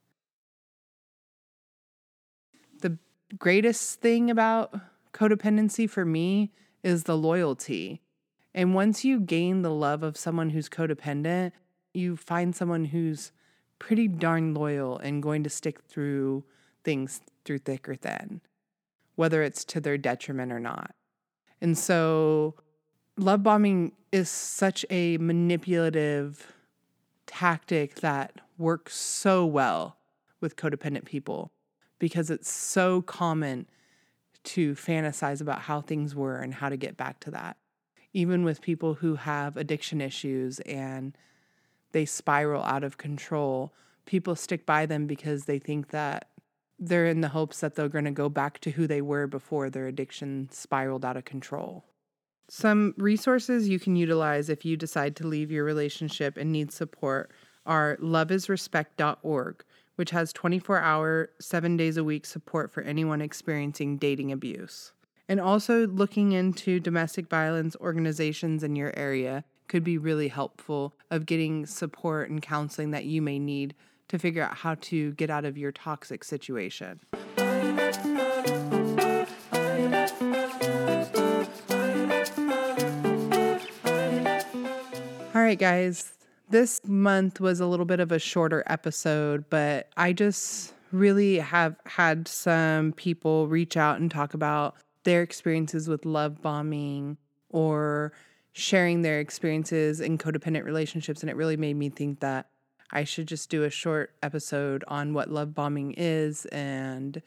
The 2.81 2.99
greatest 3.39 4.01
thing 4.01 4.31
about 4.31 4.75
codependency 5.13 5.89
for 5.89 6.05
me 6.05 6.53
is 6.83 7.05
the 7.05 7.17
loyalty. 7.17 8.03
And 8.55 8.75
once 8.75 9.05
you 9.05 9.21
gain 9.21 9.63
the 9.63 9.71
love 9.71 10.03
of 10.03 10.17
someone 10.17 10.51
who's 10.51 10.69
codependent, 10.69 11.53
you 11.95 12.17
find 12.17 12.55
someone 12.55 12.87
who's 12.87 13.33
pretty 13.79 14.09
darn 14.09 14.55
loyal 14.55 14.99
and 14.99 15.23
going 15.23 15.45
to 15.45 15.51
stick 15.51 15.81
through 15.83 16.45
things 16.85 17.21
through 17.45 17.59
thick 17.59 17.89
or 17.89 17.95
thin, 17.95 18.41
whether 19.15 19.43
it's 19.43 19.65
to 19.65 19.81
their 19.81 19.99
detriment 19.99 20.53
or 20.53 20.61
not. 20.61 20.95
And 21.61 21.77
so, 21.77 22.55
love 23.17 23.43
bombing 23.43 23.93
is 24.13 24.29
such 24.29 24.85
a 24.91 25.19
manipulative 25.19 26.53
tactic 27.27 27.97
that 27.97 28.41
works 28.57 28.97
so 28.97 29.45
well 29.45 29.99
with 30.41 30.57
codependent 30.57 31.05
people 31.05 31.53
because 31.99 32.31
it's 32.31 32.51
so 32.51 33.03
common 33.03 33.67
to 34.45 34.75
fantasize 34.75 35.41
about 35.41 35.63
how 35.63 35.81
things 35.81 36.15
were 36.15 36.39
and 36.39 36.55
how 36.55 36.69
to 36.69 36.77
get 36.77 36.97
back 36.97 37.21
to 37.21 37.31
that. 37.31 37.57
Even 38.13 38.45
with 38.45 38.63
people 38.63 38.95
who 38.95 39.17
have 39.17 39.57
addiction 39.57 40.01
issues 40.01 40.61
and 40.61 41.17
they 41.93 42.05
spiral 42.05 42.63
out 42.63 42.85
of 42.85 42.99
control, 42.99 43.73
people 44.07 44.35
stick 44.35 44.67
by 44.67 44.87
them 44.87 45.07
because 45.07 45.45
they 45.45 45.59
think 45.59 45.91
that 45.91 46.29
they're 46.79 47.07
in 47.07 47.21
the 47.21 47.29
hopes 47.29 47.61
that 47.61 47.75
they're 47.75 47.89
going 47.89 48.05
to 48.05 48.11
go 48.11 48.29
back 48.29 48.61
to 48.61 48.71
who 48.71 48.87
they 48.87 49.01
were 49.01 49.27
before 49.27 49.69
their 49.69 49.87
addiction 49.87 50.49
spiraled 50.51 51.05
out 51.05 51.17
of 51.17 51.25
control. 51.25 51.85
Some 52.49 52.95
resources 52.97 53.69
you 53.69 53.79
can 53.79 53.97
utilize 53.97 54.49
if 54.49 54.65
you 54.65 54.77
decide 54.77 55.17
to 55.17 55.27
leave 55.27 55.51
your 55.51 55.65
relationship 55.65 56.37
and 56.37 56.51
need 56.51 56.73
support 56.73 57.31
are 57.67 57.99
loveisrespect.org, 58.01 59.65
which 59.97 60.11
has 60.11 60.33
24 60.33 60.81
hour, 60.81 61.31
seven 61.41 61.77
days 61.77 61.97
a 61.97 62.05
week 62.05 62.25
support 62.25 62.71
for 62.71 62.83
anyone 62.83 63.21
experiencing 63.21 63.99
dating 63.99 64.33
abuse. 64.33 64.93
And 65.29 65.41
also 65.41 65.87
looking 65.87 66.33
into 66.33 66.81
domestic 66.81 67.29
violence 67.29 67.77
organizations 67.81 68.63
in 68.63 68.77
your 68.77 68.97
area 68.97 69.45
could 69.69 69.85
be 69.85 69.99
really 69.99 70.29
helpful 70.29 70.95
of 71.11 71.27
getting 71.27 71.67
support 71.67 72.31
and 72.31 72.43
counseling 72.43 72.91
that 72.91 73.05
you 73.05 73.23
may 73.23 73.39
need 73.39 73.75
to 74.09 74.19
figure 74.19 74.43
out 74.43 74.57
how 74.57 74.75
to 74.77 75.13
get 75.13 75.31
out 75.31 75.45
of 75.45 75.59
your 75.59 75.71
toxic 75.71 76.25
situation. 76.25 77.01
All 85.35 85.45
right, 85.45 85.59
guys. 85.59 86.15
This 86.51 86.81
month 86.87 87.41
was 87.41 87.61
a 87.61 87.67
little 87.67 87.85
bit 87.85 88.01
of 88.01 88.11
a 88.11 88.19
shorter 88.19 88.65
episode, 88.67 89.45
but 89.51 89.89
I 89.99 90.15
just 90.15 90.73
really 90.93 91.39
have 91.39 91.77
had 91.85 92.27
some 92.27 92.93
people 92.95 93.47
reach 93.49 93.77
out 93.77 94.01
and 94.01 94.11
talk 94.11 94.33
about 94.33 94.77
their 95.05 95.21
experiences 95.21 95.87
with 95.87 96.07
love 96.07 96.41
bombing 96.41 97.19
or 97.51 98.13
sharing 98.59 99.03
their 99.03 99.21
experiences 99.21 100.01
in 100.01 100.19
codependent 100.19 100.65
relationships. 100.65 101.23
And 101.23 101.31
it 101.31 101.37
really 101.37 101.57
made 101.57 101.75
me 101.75 101.91
think 101.91 102.19
that 102.21 102.47
I 102.91 103.05
should 103.05 103.29
just 103.29 103.51
do 103.51 103.63
a 103.63 103.71
short 103.71 104.15
episode 104.21 104.85
on 104.89 105.15
what 105.15 105.31
love 105.31 105.55
bombing 105.55 105.95
is. 105.97 106.45
And 106.47 107.23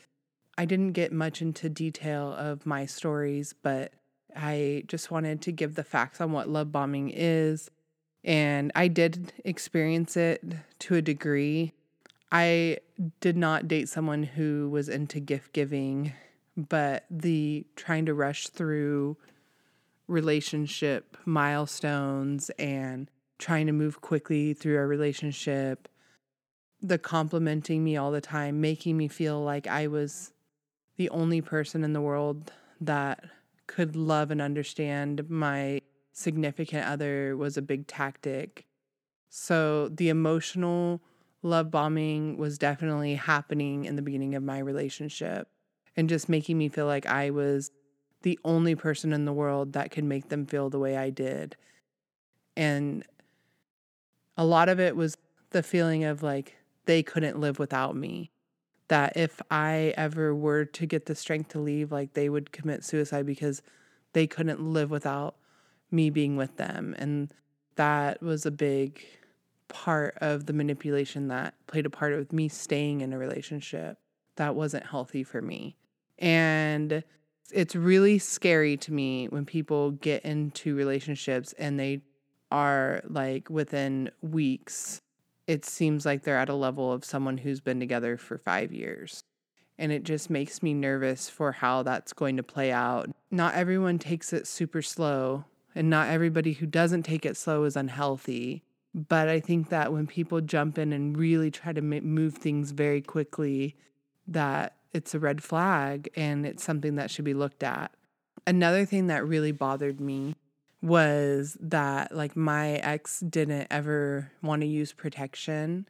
I 0.58 0.66
didn't 0.66 0.92
get 0.92 1.14
much 1.14 1.42
into 1.42 1.70
detail 1.70 2.34
of 2.34 2.66
my 2.66 2.86
stories, 2.86 3.56
but 3.64 3.94
I 4.36 4.84
just 4.88 5.10
wanted 5.10 5.42
to 5.44 5.54
give 5.54 5.76
the 5.76 5.86
facts 5.86 6.20
on 6.20 6.34
what 6.34 6.50
love 6.50 6.72
bombing 6.72 7.10
is. 7.10 7.72
And 8.26 8.72
I 8.76 8.90
did 8.90 9.32
experience 9.46 10.18
it 10.18 10.44
to 10.80 10.96
a 10.96 11.02
degree. 11.02 11.72
I 12.30 12.80
did 13.22 13.38
not 13.38 13.70
date 13.70 13.88
someone 13.88 14.24
who 14.24 14.70
was 14.70 14.90
into 14.90 15.22
gift 15.22 15.54
giving, 15.54 16.12
but 16.58 17.06
the 17.10 17.66
trying 17.78 18.06
to 18.08 18.14
rush 18.14 18.50
through 18.50 19.16
relationship 20.12 21.18
milestones 21.26 22.50
and 22.60 23.10
trying 23.40 23.66
to 23.66 23.72
move 23.72 24.02
quickly 24.02 24.54
through 24.54 24.78
a 24.78 24.86
relationship, 24.86 25.88
the 26.82 26.98
complimenting 26.98 27.84
me 27.84 27.98
all 27.98 28.12
the 28.12 28.22
time, 28.22 28.62
making 28.62 28.98
me 28.98 29.08
feel 29.08 29.42
like 29.42 29.68
I 29.68 29.88
was 29.88 30.34
the 30.98 31.10
only 31.10 31.42
person 31.42 31.84
in 31.84 31.94
the 31.94 32.02
world 32.02 32.52
that 32.80 33.24
could 33.68 33.96
love 33.96 34.32
and 34.32 34.42
understand 34.42 35.30
my 35.30 35.82
significant 36.12 36.86
other 36.86 37.38
was 37.38 37.58
a 37.58 37.62
big 37.62 37.88
tactic. 37.88 38.66
So 39.30 39.88
the 39.88 40.10
emotional 40.10 41.02
love 41.42 41.72
bombing 41.72 42.38
was 42.38 42.58
definitely 42.58 43.16
happening 43.16 43.86
in 43.86 43.96
the 43.96 44.02
beginning 44.02 44.36
of 44.36 44.44
my 44.44 44.60
relationship 44.60 45.48
and 45.96 46.10
just 46.10 46.30
making 46.30 46.58
me 46.58 46.70
feel 46.70 46.86
like 46.86 47.06
I 47.06 47.30
was 47.30 47.72
the 48.24 48.40
only 48.46 48.76
person 48.76 49.14
in 49.14 49.26
the 49.26 49.34
world 49.34 49.74
that 49.74 49.92
could 49.92 50.04
make 50.04 50.30
them 50.30 50.46
feel 50.46 50.70
the 50.70 50.80
way 50.80 50.98
I 50.98 51.10
did. 51.10 51.56
And 52.56 53.06
a 54.38 54.46
lot 54.46 54.70
of 54.70 54.80
it 54.80 54.96
was 54.96 55.18
the 55.52 55.64
feeling 55.64 56.04
of 56.04 56.24
like 56.24 56.58
they 56.86 57.04
couldn't 57.04 57.40
live 57.40 57.60
without 57.60 57.96
me. 57.96 58.32
That 58.88 59.14
if 59.16 59.42
I 59.50 59.94
ever 59.96 60.36
were 60.36 60.66
to 60.66 60.86
get 60.86 61.06
the 61.06 61.16
strength 61.16 61.50
to 61.50 61.60
leave, 61.60 61.92
like 61.92 62.14
they 62.14 62.28
would 62.28 62.52
commit 62.52 62.84
suicide 62.84 63.26
because 63.26 63.62
they 64.14 64.28
couldn't 64.28 64.62
live 64.62 64.92
without 64.92 65.36
me 65.90 66.10
being 66.10 66.36
with 66.36 66.58
them. 66.58 66.94
And 66.98 67.34
that 67.76 68.22
was 68.22 68.46
a 68.46 68.52
big 68.52 69.02
part 69.70 70.18
of 70.20 70.46
the 70.46 70.54
manipulation 70.54 71.30
that 71.30 71.54
played 71.68 71.86
a 71.86 71.90
part 71.90 72.12
of 72.12 72.34
me 72.34 72.50
staying 72.50 73.00
in 73.00 73.14
a 73.14 73.18
relationship 73.18 73.98
that 74.36 74.56
wasn't 74.56 74.86
healthy 74.86 75.24
for 75.24 75.42
me. 75.42 75.78
And 76.20 77.04
it's 77.52 77.76
really 77.76 78.20
scary 78.20 78.78
to 78.78 78.94
me 78.94 79.28
when 79.28 79.46
people 79.46 79.92
get 79.92 80.24
into 80.24 80.76
relationships 80.76 81.54
and 81.58 81.80
they 81.80 82.02
are 82.52 83.02
like 83.08 83.50
within 83.50 84.12
weeks 84.22 85.02
it 85.48 85.66
seems 85.66 86.06
like 86.06 86.24
they're 86.24 86.38
at 86.38 86.50
a 86.50 86.56
level 86.56 86.94
of 86.94 87.04
someone 87.04 87.38
who's 87.38 87.60
been 87.60 87.80
together 87.80 88.16
for 88.16 88.38
5 88.38 88.72
years. 88.72 89.24
And 89.78 89.92
it 89.92 90.04
just 90.04 90.30
makes 90.30 90.62
me 90.62 90.74
nervous 90.74 91.30
for 91.30 91.52
how 91.52 91.84
that's 91.84 92.14
going 92.14 92.38
to 92.38 92.44
play 92.44 92.72
out. 92.72 93.10
Not 93.32 93.56
everyone 93.56 94.00
takes 94.00 94.32
it 94.32 94.48
super 94.48 94.82
slow 94.82 95.46
and 95.74 95.90
not 95.90 96.10
everybody 96.10 96.54
who 96.54 96.66
doesn't 96.66 97.04
take 97.04 97.26
it 97.26 97.36
slow 97.36 97.64
is 97.64 97.76
unhealthy. 97.76 98.64
But 98.94 99.30
i 99.30 99.40
think 99.40 99.70
that 99.70 99.92
when 99.92 100.06
people 100.06 100.42
jump 100.42 100.78
in 100.78 100.94
and 100.94 101.18
really 101.18 101.50
try 101.50 101.74
to 101.74 101.82
move 101.82 102.36
things 102.36 102.72
very 102.72 103.02
quickly 103.02 103.76
that 104.28 104.76
it's 104.94 105.14
a 105.14 105.20
red 105.20 105.44
flag 105.44 106.10
and 106.16 106.46
it's 106.46 106.64
something 106.64 106.96
that 106.96 107.12
should 107.12 107.26
be 107.26 107.34
looked 107.34 107.64
at. 107.64 107.92
Another 108.46 108.86
thing 108.86 109.08
that 109.08 109.26
really 109.26 109.52
bothered 109.52 110.00
me 110.00 110.36
was 110.82 111.58
that 111.60 112.12
like 112.14 112.36
my 112.36 112.72
ex 112.78 113.20
didn't 113.20 113.68
ever 113.70 114.32
want 114.42 114.62
to 114.62 114.68
use 114.68 114.94
protection 114.94 115.88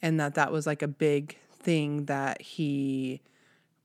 and 0.00 0.18
that 0.18 0.34
that 0.34 0.50
was 0.50 0.66
like 0.66 0.82
a 0.82 0.88
big 0.88 1.36
thing 1.52 2.06
that 2.06 2.40
he 2.40 3.20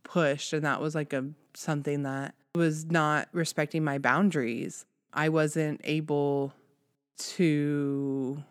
pushed 0.04 0.54
and 0.54 0.64
that 0.64 0.80
was 0.80 0.96
like 0.96 1.12
a 1.12 1.26
something 1.54 2.04
that 2.04 2.36
was 2.54 2.86
not 2.86 3.28
respecting 3.34 3.84
my 3.84 3.98
boundaries. 3.98 4.86
I 5.14 5.30
wasn't 5.30 5.82
able 5.84 6.54
to 7.18 8.44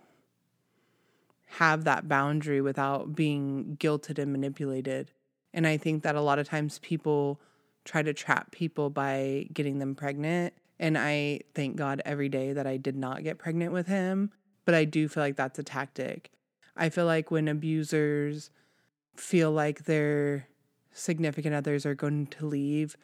have 1.46 1.85
that 1.85 2.09
boundary 2.09 2.61
without 2.61 3.14
being 3.14 3.77
guilted 3.79 4.18
and 4.18 4.33
manipulated. 4.33 5.11
And 5.55 5.67
I 5.67 5.79
think 5.79 6.03
that 6.03 6.17
a 6.17 6.21
lot 6.21 6.38
of 6.38 6.47
times 6.47 6.79
people 6.81 7.40
try 7.85 8.03
to 8.03 8.12
trap 8.12 8.51
people 8.51 8.90
by 8.90 9.47
getting 9.53 9.79
them 9.79 9.95
pregnant. 9.95 10.53
And 10.79 10.99
I 10.99 11.40
thank 11.55 11.77
God 11.77 12.03
every 12.05 12.29
day 12.29 12.53
that 12.53 12.67
I 12.67 12.77
did 12.77 12.97
not 12.97 13.23
get 13.23 13.38
pregnant 13.38 13.73
with 13.73 13.87
him. 13.87 14.33
But 14.64 14.75
I 14.75 14.85
do 14.85 15.09
feel 15.09 15.23
like 15.23 15.37
that's 15.37 15.59
a 15.59 15.62
tactic. 15.62 16.31
I 16.77 16.88
feel 16.88 17.07
like 17.07 17.31
when 17.31 17.49
abusers 17.49 18.51
feel 19.17 19.53
like 19.53 19.85
their 19.85 20.49
significant 20.93 21.55
others 21.55 21.87
are 21.87 21.95
going 21.95 22.27
to 22.27 22.47
leave, 22.47 22.97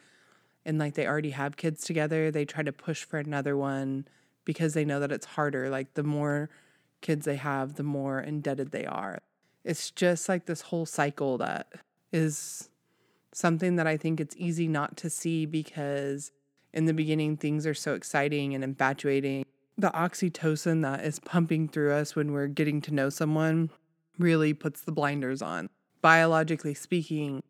and 0.65 0.77
like 0.77 0.95
they 0.95 1.07
already 1.07 1.31
have 1.31 1.57
kids 1.57 1.83
together, 1.83 2.31
they 2.31 2.45
try 2.45 2.63
to 2.63 2.73
push 2.73 3.03
for 3.03 3.17
another 3.17 3.55
one 3.55 4.07
because 4.45 4.73
they 4.73 4.85
know 4.85 4.99
that 4.99 5.11
it's 5.11 5.25
harder. 5.25 5.69
Like 5.69 5.93
the 5.93 6.03
more 6.03 6.49
kids 7.01 7.25
they 7.25 7.37
have, 7.37 7.75
the 7.75 7.83
more 7.83 8.19
indebted 8.19 8.71
they 8.71 8.85
are. 8.85 9.19
It's 9.63 9.91
just 9.91 10.27
like 10.27 10.45
this 10.45 10.61
whole 10.61 10.85
cycle 10.85 11.37
that 11.37 11.71
is 12.11 12.69
something 13.33 13.75
that 13.77 13.87
I 13.87 13.97
think 13.97 14.19
it's 14.19 14.35
easy 14.37 14.67
not 14.67 14.97
to 14.97 15.09
see 15.09 15.45
because 15.45 16.31
in 16.73 16.85
the 16.85 16.93
beginning 16.93 17.37
things 17.37 17.65
are 17.65 17.73
so 17.73 17.93
exciting 17.93 18.53
and 18.53 18.63
infatuating. 18.63 19.45
The 19.77 19.91
oxytocin 19.91 20.81
that 20.83 21.03
is 21.03 21.19
pumping 21.19 21.69
through 21.69 21.93
us 21.93 22.15
when 22.15 22.33
we're 22.33 22.47
getting 22.47 22.81
to 22.81 22.93
know 22.93 23.09
someone 23.09 23.69
really 24.19 24.53
puts 24.53 24.81
the 24.81 24.91
blinders 24.91 25.41
on. 25.41 25.69
Biologically 26.01 26.73
speaking, 26.73 27.41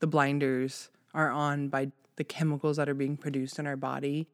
the 0.00 0.06
blinders 0.06 0.90
are 1.14 1.30
on 1.30 1.68
by 1.68 1.92
the 2.16 2.24
chemicals 2.24 2.76
that 2.76 2.88
are 2.88 2.94
being 2.94 3.16
produced 3.16 3.58
in 3.58 3.66
our 3.66 3.76
body 3.76 4.28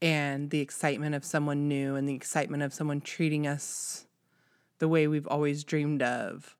and 0.00 0.50
the 0.50 0.60
excitement 0.60 1.14
of 1.14 1.24
someone 1.24 1.68
new 1.68 1.94
and 1.94 2.08
the 2.08 2.14
excitement 2.14 2.62
of 2.62 2.74
someone 2.74 3.00
treating 3.00 3.46
us 3.46 4.06
the 4.78 4.88
way 4.88 5.06
we've 5.06 5.28
always 5.28 5.64
dreamed 5.64 6.02
of. 6.02 6.56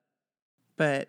But 0.76 1.08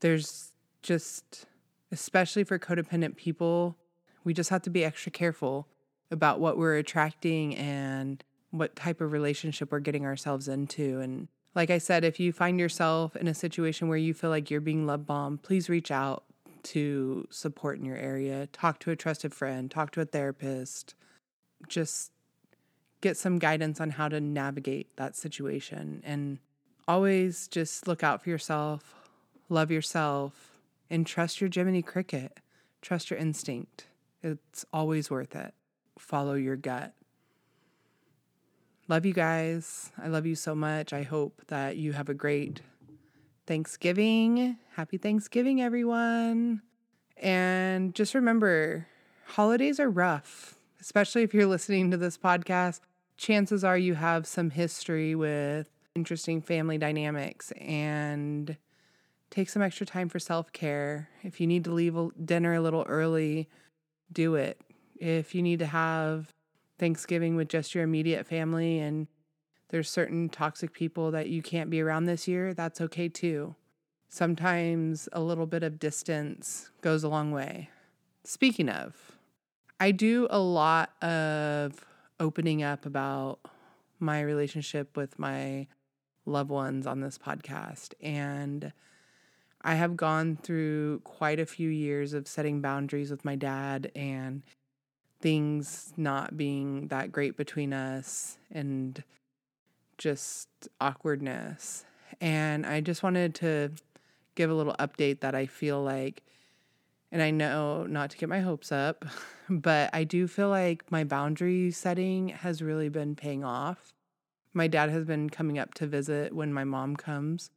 there's 0.00 0.51
just, 0.82 1.46
especially 1.90 2.44
for 2.44 2.58
codependent 2.58 3.16
people, 3.16 3.76
we 4.24 4.34
just 4.34 4.50
have 4.50 4.62
to 4.62 4.70
be 4.70 4.84
extra 4.84 5.12
careful 5.12 5.66
about 6.10 6.40
what 6.40 6.58
we're 6.58 6.76
attracting 6.76 7.56
and 7.56 8.22
what 8.50 8.76
type 8.76 9.00
of 9.00 9.12
relationship 9.12 9.72
we're 9.72 9.80
getting 9.80 10.04
ourselves 10.04 10.46
into. 10.46 11.00
And 11.00 11.28
like 11.54 11.70
I 11.70 11.78
said, 11.78 12.04
if 12.04 12.20
you 12.20 12.32
find 12.32 12.60
yourself 12.60 13.16
in 13.16 13.26
a 13.26 13.34
situation 13.34 13.88
where 13.88 13.98
you 13.98 14.14
feel 14.14 14.30
like 14.30 14.50
you're 14.50 14.60
being 14.60 14.86
love 14.86 15.06
bombed, 15.06 15.42
please 15.42 15.68
reach 15.68 15.90
out 15.90 16.24
to 16.64 17.26
support 17.30 17.78
in 17.78 17.84
your 17.84 17.96
area. 17.96 18.46
Talk 18.52 18.78
to 18.80 18.90
a 18.90 18.96
trusted 18.96 19.34
friend, 19.34 19.70
talk 19.70 19.90
to 19.92 20.00
a 20.00 20.04
therapist. 20.04 20.94
Just 21.68 22.12
get 23.00 23.16
some 23.16 23.38
guidance 23.38 23.80
on 23.80 23.90
how 23.90 24.08
to 24.08 24.20
navigate 24.20 24.96
that 24.96 25.16
situation. 25.16 26.02
And 26.04 26.38
always 26.86 27.48
just 27.48 27.88
look 27.88 28.02
out 28.02 28.22
for 28.22 28.30
yourself, 28.30 28.94
love 29.48 29.70
yourself, 29.70 30.51
and 30.92 31.06
trust 31.06 31.40
your 31.40 31.48
Jiminy 31.52 31.80
Cricket. 31.80 32.38
Trust 32.82 33.10
your 33.10 33.18
instinct. 33.18 33.86
It's 34.22 34.66
always 34.72 35.10
worth 35.10 35.34
it. 35.34 35.54
Follow 35.98 36.34
your 36.34 36.54
gut. 36.54 36.92
Love 38.88 39.06
you 39.06 39.14
guys. 39.14 39.90
I 40.00 40.08
love 40.08 40.26
you 40.26 40.34
so 40.34 40.54
much. 40.54 40.92
I 40.92 41.02
hope 41.02 41.42
that 41.48 41.78
you 41.78 41.94
have 41.94 42.10
a 42.10 42.14
great 42.14 42.60
Thanksgiving. 43.46 44.58
Happy 44.76 44.98
Thanksgiving, 44.98 45.62
everyone. 45.62 46.60
And 47.16 47.94
just 47.94 48.14
remember, 48.14 48.86
holidays 49.24 49.80
are 49.80 49.88
rough, 49.88 50.58
especially 50.78 51.22
if 51.22 51.32
you're 51.32 51.46
listening 51.46 51.90
to 51.92 51.96
this 51.96 52.18
podcast. 52.18 52.80
Chances 53.16 53.64
are 53.64 53.78
you 53.78 53.94
have 53.94 54.26
some 54.26 54.50
history 54.50 55.14
with 55.14 55.68
interesting 55.94 56.42
family 56.42 56.76
dynamics 56.76 57.50
and 57.52 58.58
take 59.32 59.48
some 59.48 59.62
extra 59.62 59.86
time 59.86 60.08
for 60.08 60.20
self 60.20 60.52
care. 60.52 61.08
If 61.22 61.40
you 61.40 61.46
need 61.48 61.64
to 61.64 61.72
leave 61.72 61.96
dinner 62.24 62.54
a 62.54 62.60
little 62.60 62.84
early, 62.86 63.48
do 64.12 64.36
it. 64.36 64.60
If 65.00 65.34
you 65.34 65.42
need 65.42 65.58
to 65.58 65.66
have 65.66 66.32
Thanksgiving 66.78 67.34
with 67.34 67.48
just 67.48 67.74
your 67.74 67.82
immediate 67.82 68.26
family 68.26 68.78
and 68.78 69.08
there's 69.70 69.90
certain 69.90 70.28
toxic 70.28 70.72
people 70.72 71.10
that 71.12 71.28
you 71.28 71.42
can't 71.42 71.70
be 71.70 71.80
around 71.80 72.04
this 72.04 72.28
year, 72.28 72.52
that's 72.52 72.80
okay 72.80 73.08
too. 73.08 73.56
Sometimes 74.08 75.08
a 75.12 75.20
little 75.20 75.46
bit 75.46 75.62
of 75.62 75.78
distance 75.78 76.70
goes 76.82 77.02
a 77.02 77.08
long 77.08 77.32
way. 77.32 77.70
Speaking 78.24 78.68
of, 78.68 79.12
I 79.80 79.90
do 79.90 80.28
a 80.28 80.38
lot 80.38 80.90
of 81.02 81.84
opening 82.20 82.62
up 82.62 82.84
about 82.84 83.40
my 83.98 84.20
relationship 84.20 84.96
with 84.96 85.18
my 85.18 85.66
loved 86.26 86.50
ones 86.50 86.86
on 86.86 87.00
this 87.00 87.16
podcast. 87.16 87.94
And 88.02 88.72
I 89.64 89.74
have 89.74 89.96
gone 89.96 90.36
through 90.36 91.00
quite 91.04 91.38
a 91.38 91.46
few 91.46 91.68
years 91.68 92.12
of 92.12 92.26
setting 92.26 92.60
boundaries 92.60 93.10
with 93.10 93.24
my 93.24 93.36
dad 93.36 93.92
and 93.94 94.42
things 95.20 95.92
not 95.96 96.36
being 96.36 96.88
that 96.88 97.12
great 97.12 97.36
between 97.36 97.72
us 97.72 98.38
and 98.50 99.02
just 99.98 100.48
awkwardness. 100.80 101.84
And 102.20 102.66
I 102.66 102.80
just 102.80 103.02
wanted 103.02 103.34
to 103.36 103.70
give 104.34 104.50
a 104.50 104.54
little 104.54 104.74
update 104.78 105.20
that 105.20 105.34
I 105.34 105.46
feel 105.46 105.82
like, 105.82 106.22
and 107.12 107.22
I 107.22 107.30
know 107.30 107.84
not 107.84 108.10
to 108.10 108.16
get 108.18 108.28
my 108.28 108.40
hopes 108.40 108.72
up, 108.72 109.04
but 109.48 109.90
I 109.92 110.02
do 110.04 110.26
feel 110.26 110.48
like 110.48 110.90
my 110.90 111.04
boundary 111.04 111.70
setting 111.70 112.28
has 112.28 112.62
really 112.62 112.88
been 112.88 113.14
paying 113.14 113.44
off. 113.44 113.92
My 114.52 114.66
dad 114.66 114.90
has 114.90 115.04
been 115.04 115.30
coming 115.30 115.58
up 115.58 115.72
to 115.74 115.86
visit 115.86 116.34
when 116.34 116.52
my 116.52 116.64
mom 116.64 116.96
comes, 116.96 117.50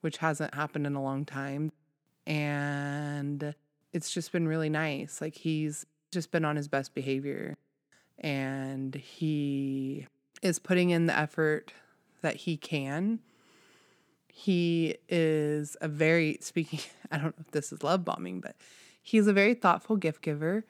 which 0.00 0.18
hasn't 0.18 0.54
happened 0.54 0.86
in 0.86 0.94
a 0.94 1.02
long 1.02 1.24
time. 1.24 1.72
And 2.26 3.54
it's 3.92 4.10
just 4.10 4.32
been 4.32 4.46
really 4.46 4.68
nice. 4.68 5.20
Like 5.20 5.34
he's 5.34 5.86
just 6.10 6.30
been 6.30 6.44
on 6.44 6.56
his 6.56 6.68
best 6.68 6.94
behavior 6.94 7.56
and 8.18 8.94
he 8.94 10.06
is 10.42 10.58
putting 10.58 10.90
in 10.90 11.06
the 11.06 11.16
effort 11.16 11.72
that 12.22 12.36
he 12.36 12.56
can. 12.56 13.20
He 14.28 14.96
is 15.08 15.76
a 15.80 15.88
very, 15.88 16.38
speaking, 16.40 16.80
I 17.10 17.16
don't 17.16 17.36
know 17.36 17.44
if 17.46 17.50
this 17.50 17.72
is 17.72 17.82
love 17.82 18.04
bombing, 18.04 18.40
but 18.40 18.56
he's 19.02 19.26
a 19.26 19.32
very 19.32 19.54
thoughtful 19.54 19.96
gift 19.96 20.22
giver. 20.22 20.64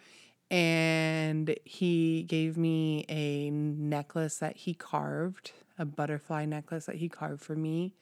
And 0.50 1.54
he 1.64 2.24
gave 2.24 2.56
me 2.56 3.04
a 3.08 3.50
necklace 3.50 4.38
that 4.38 4.56
he 4.56 4.74
carved, 4.74 5.52
a 5.78 5.84
butterfly 5.84 6.44
necklace 6.44 6.86
that 6.86 6.96
he 6.96 7.08
carved 7.08 7.42
for 7.42 7.54
me. 7.54 7.94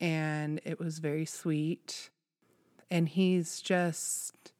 And 0.00 0.60
it 0.64 0.78
was 0.78 0.98
very 0.98 1.24
sweet. 1.24 2.10
And 2.90 3.08
he's 3.08 3.60
just 3.60 4.52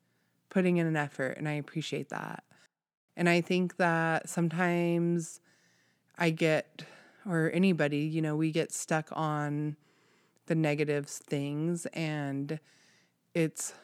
putting 0.50 0.78
in 0.78 0.86
an 0.86 0.96
effort, 0.96 1.36
and 1.36 1.48
I 1.48 1.52
appreciate 1.52 2.08
that. 2.08 2.42
And 3.16 3.28
I 3.28 3.40
think 3.40 3.76
that 3.76 4.28
sometimes 4.28 5.40
I 6.18 6.30
get 6.30 6.84
or 7.28 7.50
anybody, 7.52 7.98
you 7.98 8.22
know, 8.22 8.36
we 8.36 8.52
get 8.52 8.72
stuck 8.72 9.08
on 9.12 9.76
the 10.46 10.54
negative 10.54 11.08
things 11.08 11.86
and 11.86 12.60
it's 13.34 13.74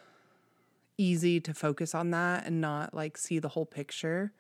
easy 0.97 1.41
to 1.41 1.53
focus 1.53 1.95
on 1.95 2.11
that 2.13 2.47
and 2.47 2.61
not 2.61 2.95
like 2.95 3.19
see 3.19 3.39
the 3.39 3.49
whole 3.49 3.67
picture. 3.67 4.33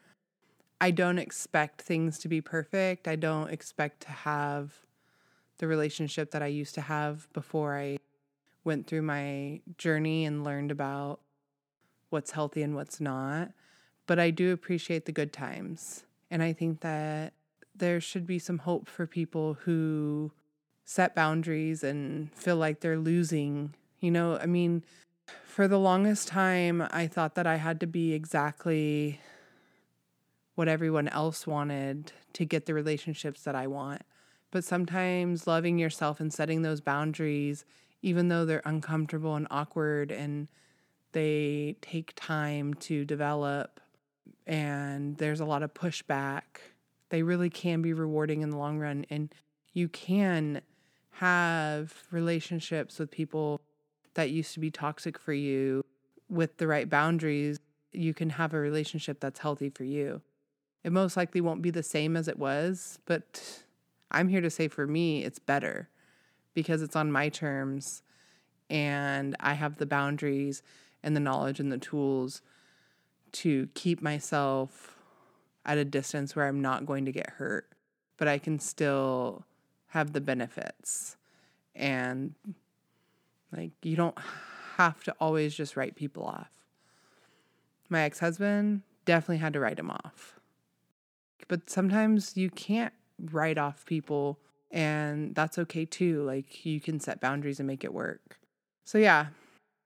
I 0.80 0.90
don't 0.90 1.18
expect 1.18 1.82
things 1.82 2.18
to 2.20 2.28
be 2.28 2.40
perfect. 2.40 3.08
I 3.08 3.16
don't 3.16 3.50
expect 3.50 4.02
to 4.02 4.10
have 4.10 4.74
the 5.62 5.68
relationship 5.68 6.32
that 6.32 6.42
I 6.42 6.48
used 6.48 6.74
to 6.74 6.80
have 6.80 7.32
before 7.32 7.78
I 7.78 7.98
went 8.64 8.88
through 8.88 9.02
my 9.02 9.60
journey 9.78 10.24
and 10.24 10.42
learned 10.42 10.72
about 10.72 11.20
what's 12.10 12.32
healthy 12.32 12.64
and 12.64 12.74
what's 12.74 13.00
not. 13.00 13.52
But 14.08 14.18
I 14.18 14.30
do 14.30 14.52
appreciate 14.52 15.04
the 15.04 15.12
good 15.12 15.32
times. 15.32 16.02
And 16.32 16.42
I 16.42 16.52
think 16.52 16.80
that 16.80 17.34
there 17.76 18.00
should 18.00 18.26
be 18.26 18.40
some 18.40 18.58
hope 18.58 18.88
for 18.88 19.06
people 19.06 19.54
who 19.54 20.32
set 20.84 21.14
boundaries 21.14 21.84
and 21.84 22.34
feel 22.34 22.56
like 22.56 22.80
they're 22.80 22.98
losing. 22.98 23.76
You 24.00 24.10
know, 24.10 24.38
I 24.38 24.46
mean, 24.46 24.82
for 25.44 25.68
the 25.68 25.78
longest 25.78 26.26
time, 26.26 26.84
I 26.90 27.06
thought 27.06 27.36
that 27.36 27.46
I 27.46 27.54
had 27.54 27.78
to 27.78 27.86
be 27.86 28.14
exactly 28.14 29.20
what 30.56 30.66
everyone 30.66 31.06
else 31.06 31.46
wanted 31.46 32.10
to 32.32 32.44
get 32.44 32.66
the 32.66 32.74
relationships 32.74 33.44
that 33.44 33.54
I 33.54 33.68
want. 33.68 34.02
But 34.52 34.62
sometimes 34.62 35.48
loving 35.48 35.78
yourself 35.78 36.20
and 36.20 36.32
setting 36.32 36.62
those 36.62 36.80
boundaries, 36.80 37.64
even 38.02 38.28
though 38.28 38.44
they're 38.44 38.62
uncomfortable 38.64 39.34
and 39.34 39.48
awkward 39.50 40.12
and 40.12 40.48
they 41.10 41.74
take 41.82 42.12
time 42.14 42.74
to 42.74 43.04
develop 43.04 43.80
and 44.46 45.16
there's 45.16 45.40
a 45.40 45.44
lot 45.44 45.62
of 45.62 45.74
pushback 45.74 46.42
they 47.12 47.22
really 47.22 47.50
can 47.50 47.82
be 47.82 47.92
rewarding 47.92 48.40
in 48.40 48.48
the 48.48 48.56
long 48.56 48.78
run. 48.78 49.04
And 49.10 49.28
you 49.74 49.86
can 49.86 50.62
have 51.10 52.04
relationships 52.10 52.98
with 52.98 53.10
people 53.10 53.60
that 54.14 54.30
used 54.30 54.54
to 54.54 54.60
be 54.60 54.70
toxic 54.70 55.18
for 55.18 55.34
you 55.34 55.84
with 56.30 56.56
the 56.56 56.66
right 56.66 56.88
boundaries. 56.88 57.60
You 57.92 58.14
can 58.14 58.30
have 58.30 58.54
a 58.54 58.58
relationship 58.58 59.20
that's 59.20 59.40
healthy 59.40 59.68
for 59.68 59.84
you. 59.84 60.22
It 60.84 60.90
most 60.90 61.14
likely 61.14 61.42
won't 61.42 61.60
be 61.60 61.70
the 61.70 61.82
same 61.82 62.16
as 62.16 62.28
it 62.28 62.38
was, 62.38 62.98
but 63.04 63.62
I'm 64.12 64.28
here 64.28 64.40
to 64.40 64.50
say 64.50 64.68
for 64.68 64.86
me, 64.86 65.24
it's 65.24 65.38
better 65.38 65.88
because 66.54 66.82
it's 66.82 66.96
on 66.96 67.10
my 67.10 67.28
terms 67.28 68.02
and 68.70 69.36
I 69.40 69.54
have 69.54 69.76
the 69.76 69.86
boundaries 69.86 70.62
and 71.02 71.16
the 71.16 71.20
knowledge 71.20 71.58
and 71.60 71.72
the 71.72 71.78
tools 71.78 72.42
to 73.32 73.68
keep 73.74 74.00
myself 74.00 74.98
at 75.64 75.78
a 75.78 75.84
distance 75.84 76.36
where 76.36 76.46
I'm 76.46 76.60
not 76.60 76.86
going 76.86 77.04
to 77.06 77.12
get 77.12 77.30
hurt, 77.30 77.68
but 78.16 78.28
I 78.28 78.38
can 78.38 78.58
still 78.58 79.44
have 79.88 80.12
the 80.12 80.20
benefits. 80.20 81.16
And 81.74 82.34
like, 83.54 83.72
you 83.82 83.96
don't 83.96 84.18
have 84.76 85.02
to 85.04 85.14
always 85.20 85.54
just 85.54 85.76
write 85.76 85.96
people 85.96 86.24
off. 86.24 86.50
My 87.88 88.02
ex 88.02 88.18
husband, 88.20 88.82
definitely 89.04 89.38
had 89.38 89.52
to 89.52 89.60
write 89.60 89.78
him 89.78 89.90
off. 89.90 90.38
But 91.48 91.68
sometimes 91.68 92.36
you 92.36 92.50
can't 92.50 92.94
write 93.30 93.58
off 93.58 93.86
people, 93.86 94.38
and 94.70 95.34
that's 95.34 95.58
okay 95.58 95.84
too. 95.84 96.22
Like 96.22 96.64
you 96.64 96.80
can 96.80 97.00
set 97.00 97.20
boundaries 97.20 97.60
and 97.60 97.66
make 97.66 97.84
it 97.84 97.92
work. 97.92 98.38
So, 98.84 98.98
yeah, 98.98 99.26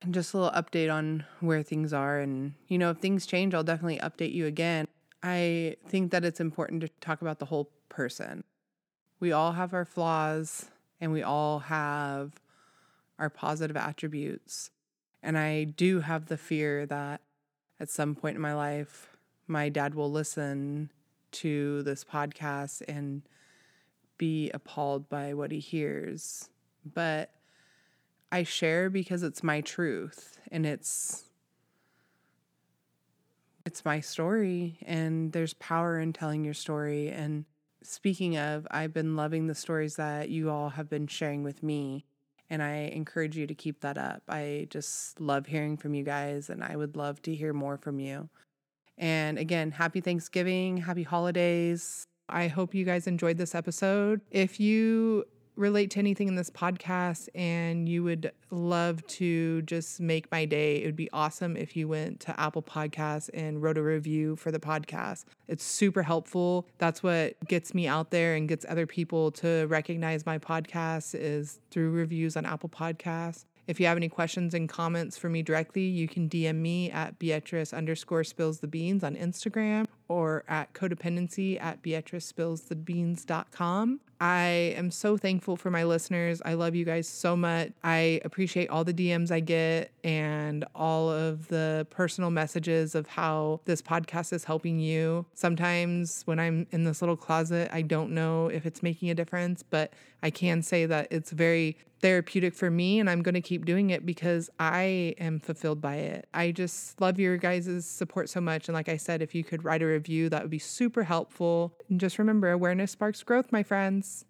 and 0.02 0.14
just 0.14 0.34
a 0.34 0.38
little 0.38 0.52
update 0.52 0.92
on 0.92 1.24
where 1.40 1.62
things 1.62 1.92
are. 1.92 2.20
And, 2.20 2.54
you 2.68 2.78
know, 2.78 2.90
if 2.90 2.98
things 2.98 3.26
change, 3.26 3.54
I'll 3.54 3.62
definitely 3.62 3.98
update 3.98 4.32
you 4.32 4.46
again. 4.46 4.86
I 5.22 5.76
think 5.86 6.12
that 6.12 6.24
it's 6.24 6.40
important 6.40 6.82
to 6.82 6.88
talk 7.00 7.22
about 7.22 7.38
the 7.38 7.46
whole 7.46 7.70
person. 7.88 8.44
We 9.18 9.32
all 9.32 9.52
have 9.52 9.74
our 9.74 9.84
flaws 9.84 10.66
and 11.00 11.12
we 11.12 11.22
all 11.22 11.60
have 11.60 12.32
our 13.18 13.30
positive 13.30 13.76
attributes. 13.76 14.70
And 15.22 15.36
I 15.36 15.64
do 15.64 16.00
have 16.00 16.26
the 16.26 16.36
fear 16.36 16.86
that 16.86 17.22
at 17.80 17.90
some 17.90 18.14
point 18.14 18.36
in 18.36 18.42
my 18.42 18.54
life, 18.54 19.16
my 19.46 19.68
dad 19.68 19.94
will 19.94 20.10
listen 20.10 20.90
to 21.40 21.82
this 21.82 22.04
podcast 22.04 22.82
and 22.88 23.22
be 24.18 24.50
appalled 24.52 25.08
by 25.08 25.34
what 25.34 25.50
he 25.50 25.58
hears. 25.58 26.48
But 26.84 27.30
I 28.32 28.42
share 28.42 28.90
because 28.90 29.22
it's 29.22 29.42
my 29.42 29.60
truth 29.60 30.38
and 30.50 30.66
it's 30.66 31.24
it's 33.64 33.84
my 33.84 34.00
story 34.00 34.78
and 34.86 35.32
there's 35.32 35.54
power 35.54 35.98
in 35.98 36.12
telling 36.12 36.44
your 36.44 36.54
story 36.54 37.08
and 37.08 37.44
speaking 37.82 38.36
of 38.36 38.66
I've 38.70 38.92
been 38.92 39.16
loving 39.16 39.48
the 39.48 39.54
stories 39.54 39.96
that 39.96 40.28
you 40.28 40.50
all 40.50 40.70
have 40.70 40.88
been 40.88 41.08
sharing 41.08 41.42
with 41.42 41.62
me 41.62 42.04
and 42.48 42.62
I 42.62 42.92
encourage 42.94 43.36
you 43.36 43.46
to 43.48 43.54
keep 43.54 43.80
that 43.80 43.98
up. 43.98 44.22
I 44.28 44.68
just 44.70 45.20
love 45.20 45.46
hearing 45.46 45.76
from 45.76 45.94
you 45.94 46.04
guys 46.04 46.48
and 46.48 46.62
I 46.62 46.76
would 46.76 46.96
love 46.96 47.20
to 47.22 47.34
hear 47.34 47.52
more 47.52 47.76
from 47.76 47.98
you. 47.98 48.28
And 48.98 49.38
again, 49.38 49.70
happy 49.70 50.00
Thanksgiving, 50.00 50.78
happy 50.78 51.02
holidays. 51.02 52.04
I 52.28 52.48
hope 52.48 52.74
you 52.74 52.84
guys 52.84 53.06
enjoyed 53.06 53.38
this 53.38 53.54
episode. 53.54 54.20
If 54.30 54.58
you 54.58 55.24
relate 55.56 55.90
to 55.90 55.98
anything 55.98 56.28
in 56.28 56.34
this 56.34 56.50
podcast 56.50 57.28
and 57.34 57.88
you 57.88 58.04
would 58.04 58.30
love 58.50 59.06
to 59.06 59.62
just 59.62 60.00
make 60.00 60.30
my 60.30 60.44
day, 60.44 60.76
it 60.82 60.86
would 60.86 60.96
be 60.96 61.08
awesome 61.12 61.56
if 61.56 61.74
you 61.74 61.88
went 61.88 62.20
to 62.20 62.38
Apple 62.38 62.62
Podcasts 62.62 63.30
and 63.32 63.62
wrote 63.62 63.78
a 63.78 63.82
review 63.82 64.36
for 64.36 64.50
the 64.50 64.58
podcast. 64.58 65.24
It's 65.48 65.64
super 65.64 66.02
helpful. 66.02 66.68
That's 66.78 67.02
what 67.02 67.36
gets 67.46 67.74
me 67.74 67.86
out 67.86 68.10
there 68.10 68.34
and 68.34 68.48
gets 68.48 68.66
other 68.68 68.86
people 68.86 69.30
to 69.32 69.66
recognize 69.66 70.26
my 70.26 70.38
podcast 70.38 71.14
is 71.14 71.60
through 71.70 71.90
reviews 71.90 72.36
on 72.36 72.44
Apple 72.44 72.68
Podcasts. 72.68 73.44
If 73.66 73.80
you 73.80 73.86
have 73.86 73.96
any 73.96 74.08
questions 74.08 74.54
and 74.54 74.68
comments 74.68 75.16
for 75.18 75.28
me 75.28 75.42
directly, 75.42 75.82
you 75.82 76.06
can 76.06 76.28
DM 76.28 76.56
me 76.56 76.90
at 76.90 77.18
Beatrice 77.18 77.72
underscore 77.72 78.24
spills 78.24 78.60
the 78.60 78.68
beans 78.68 79.02
on 79.02 79.16
Instagram 79.16 79.86
or 80.08 80.44
at 80.48 80.72
codependency 80.72 81.60
at 81.60 81.82
beatricespillsthebeans.com. 81.82 84.00
I 84.20 84.74
am 84.76 84.90
so 84.90 85.18
thankful 85.18 85.56
for 85.56 85.70
my 85.70 85.84
listeners. 85.84 86.40
I 86.44 86.54
love 86.54 86.74
you 86.74 86.84
guys 86.84 87.06
so 87.06 87.36
much. 87.36 87.72
I 87.84 88.20
appreciate 88.24 88.70
all 88.70 88.82
the 88.82 88.94
DMs 88.94 89.30
I 89.30 89.40
get 89.40 89.92
and 90.04 90.64
all 90.74 91.10
of 91.10 91.48
the 91.48 91.86
personal 91.90 92.30
messages 92.30 92.94
of 92.94 93.06
how 93.06 93.60
this 93.66 93.82
podcast 93.82 94.32
is 94.32 94.44
helping 94.44 94.78
you. 94.78 95.26
Sometimes 95.34 96.22
when 96.24 96.38
I'm 96.38 96.66
in 96.70 96.84
this 96.84 97.02
little 97.02 97.16
closet, 97.16 97.68
I 97.72 97.82
don't 97.82 98.12
know 98.12 98.48
if 98.48 98.64
it's 98.64 98.82
making 98.82 99.10
a 99.10 99.14
difference, 99.14 99.62
but 99.62 99.92
I 100.22 100.30
can 100.30 100.62
say 100.62 100.86
that 100.86 101.08
it's 101.10 101.30
very 101.30 101.76
therapeutic 102.00 102.54
for 102.54 102.70
me 102.70 103.00
and 103.00 103.08
I'm 103.08 103.22
going 103.22 103.34
to 103.34 103.40
keep 103.40 103.64
doing 103.64 103.90
it 103.90 104.04
because 104.04 104.50
I 104.58 105.14
am 105.18 105.40
fulfilled 105.40 105.80
by 105.80 105.96
it. 105.96 106.28
I 106.34 106.52
just 106.52 107.00
love 107.00 107.18
your 107.18 107.36
guys' 107.36 107.86
support 107.86 108.28
so 108.28 108.40
much. 108.40 108.68
And 108.68 108.74
like 108.74 108.88
I 108.88 108.96
said, 108.96 109.22
if 109.22 109.34
you 109.34 109.44
could 109.44 109.64
write 109.64 109.82
a 109.82 109.86
review. 109.96 110.28
That 110.28 110.42
would 110.42 110.50
be 110.50 110.58
super 110.58 111.04
helpful. 111.04 111.74
And 111.88 111.98
just 111.98 112.18
remember 112.18 112.50
awareness 112.50 112.92
sparks 112.92 113.22
growth, 113.22 113.50
my 113.50 113.62
friends. 113.62 114.24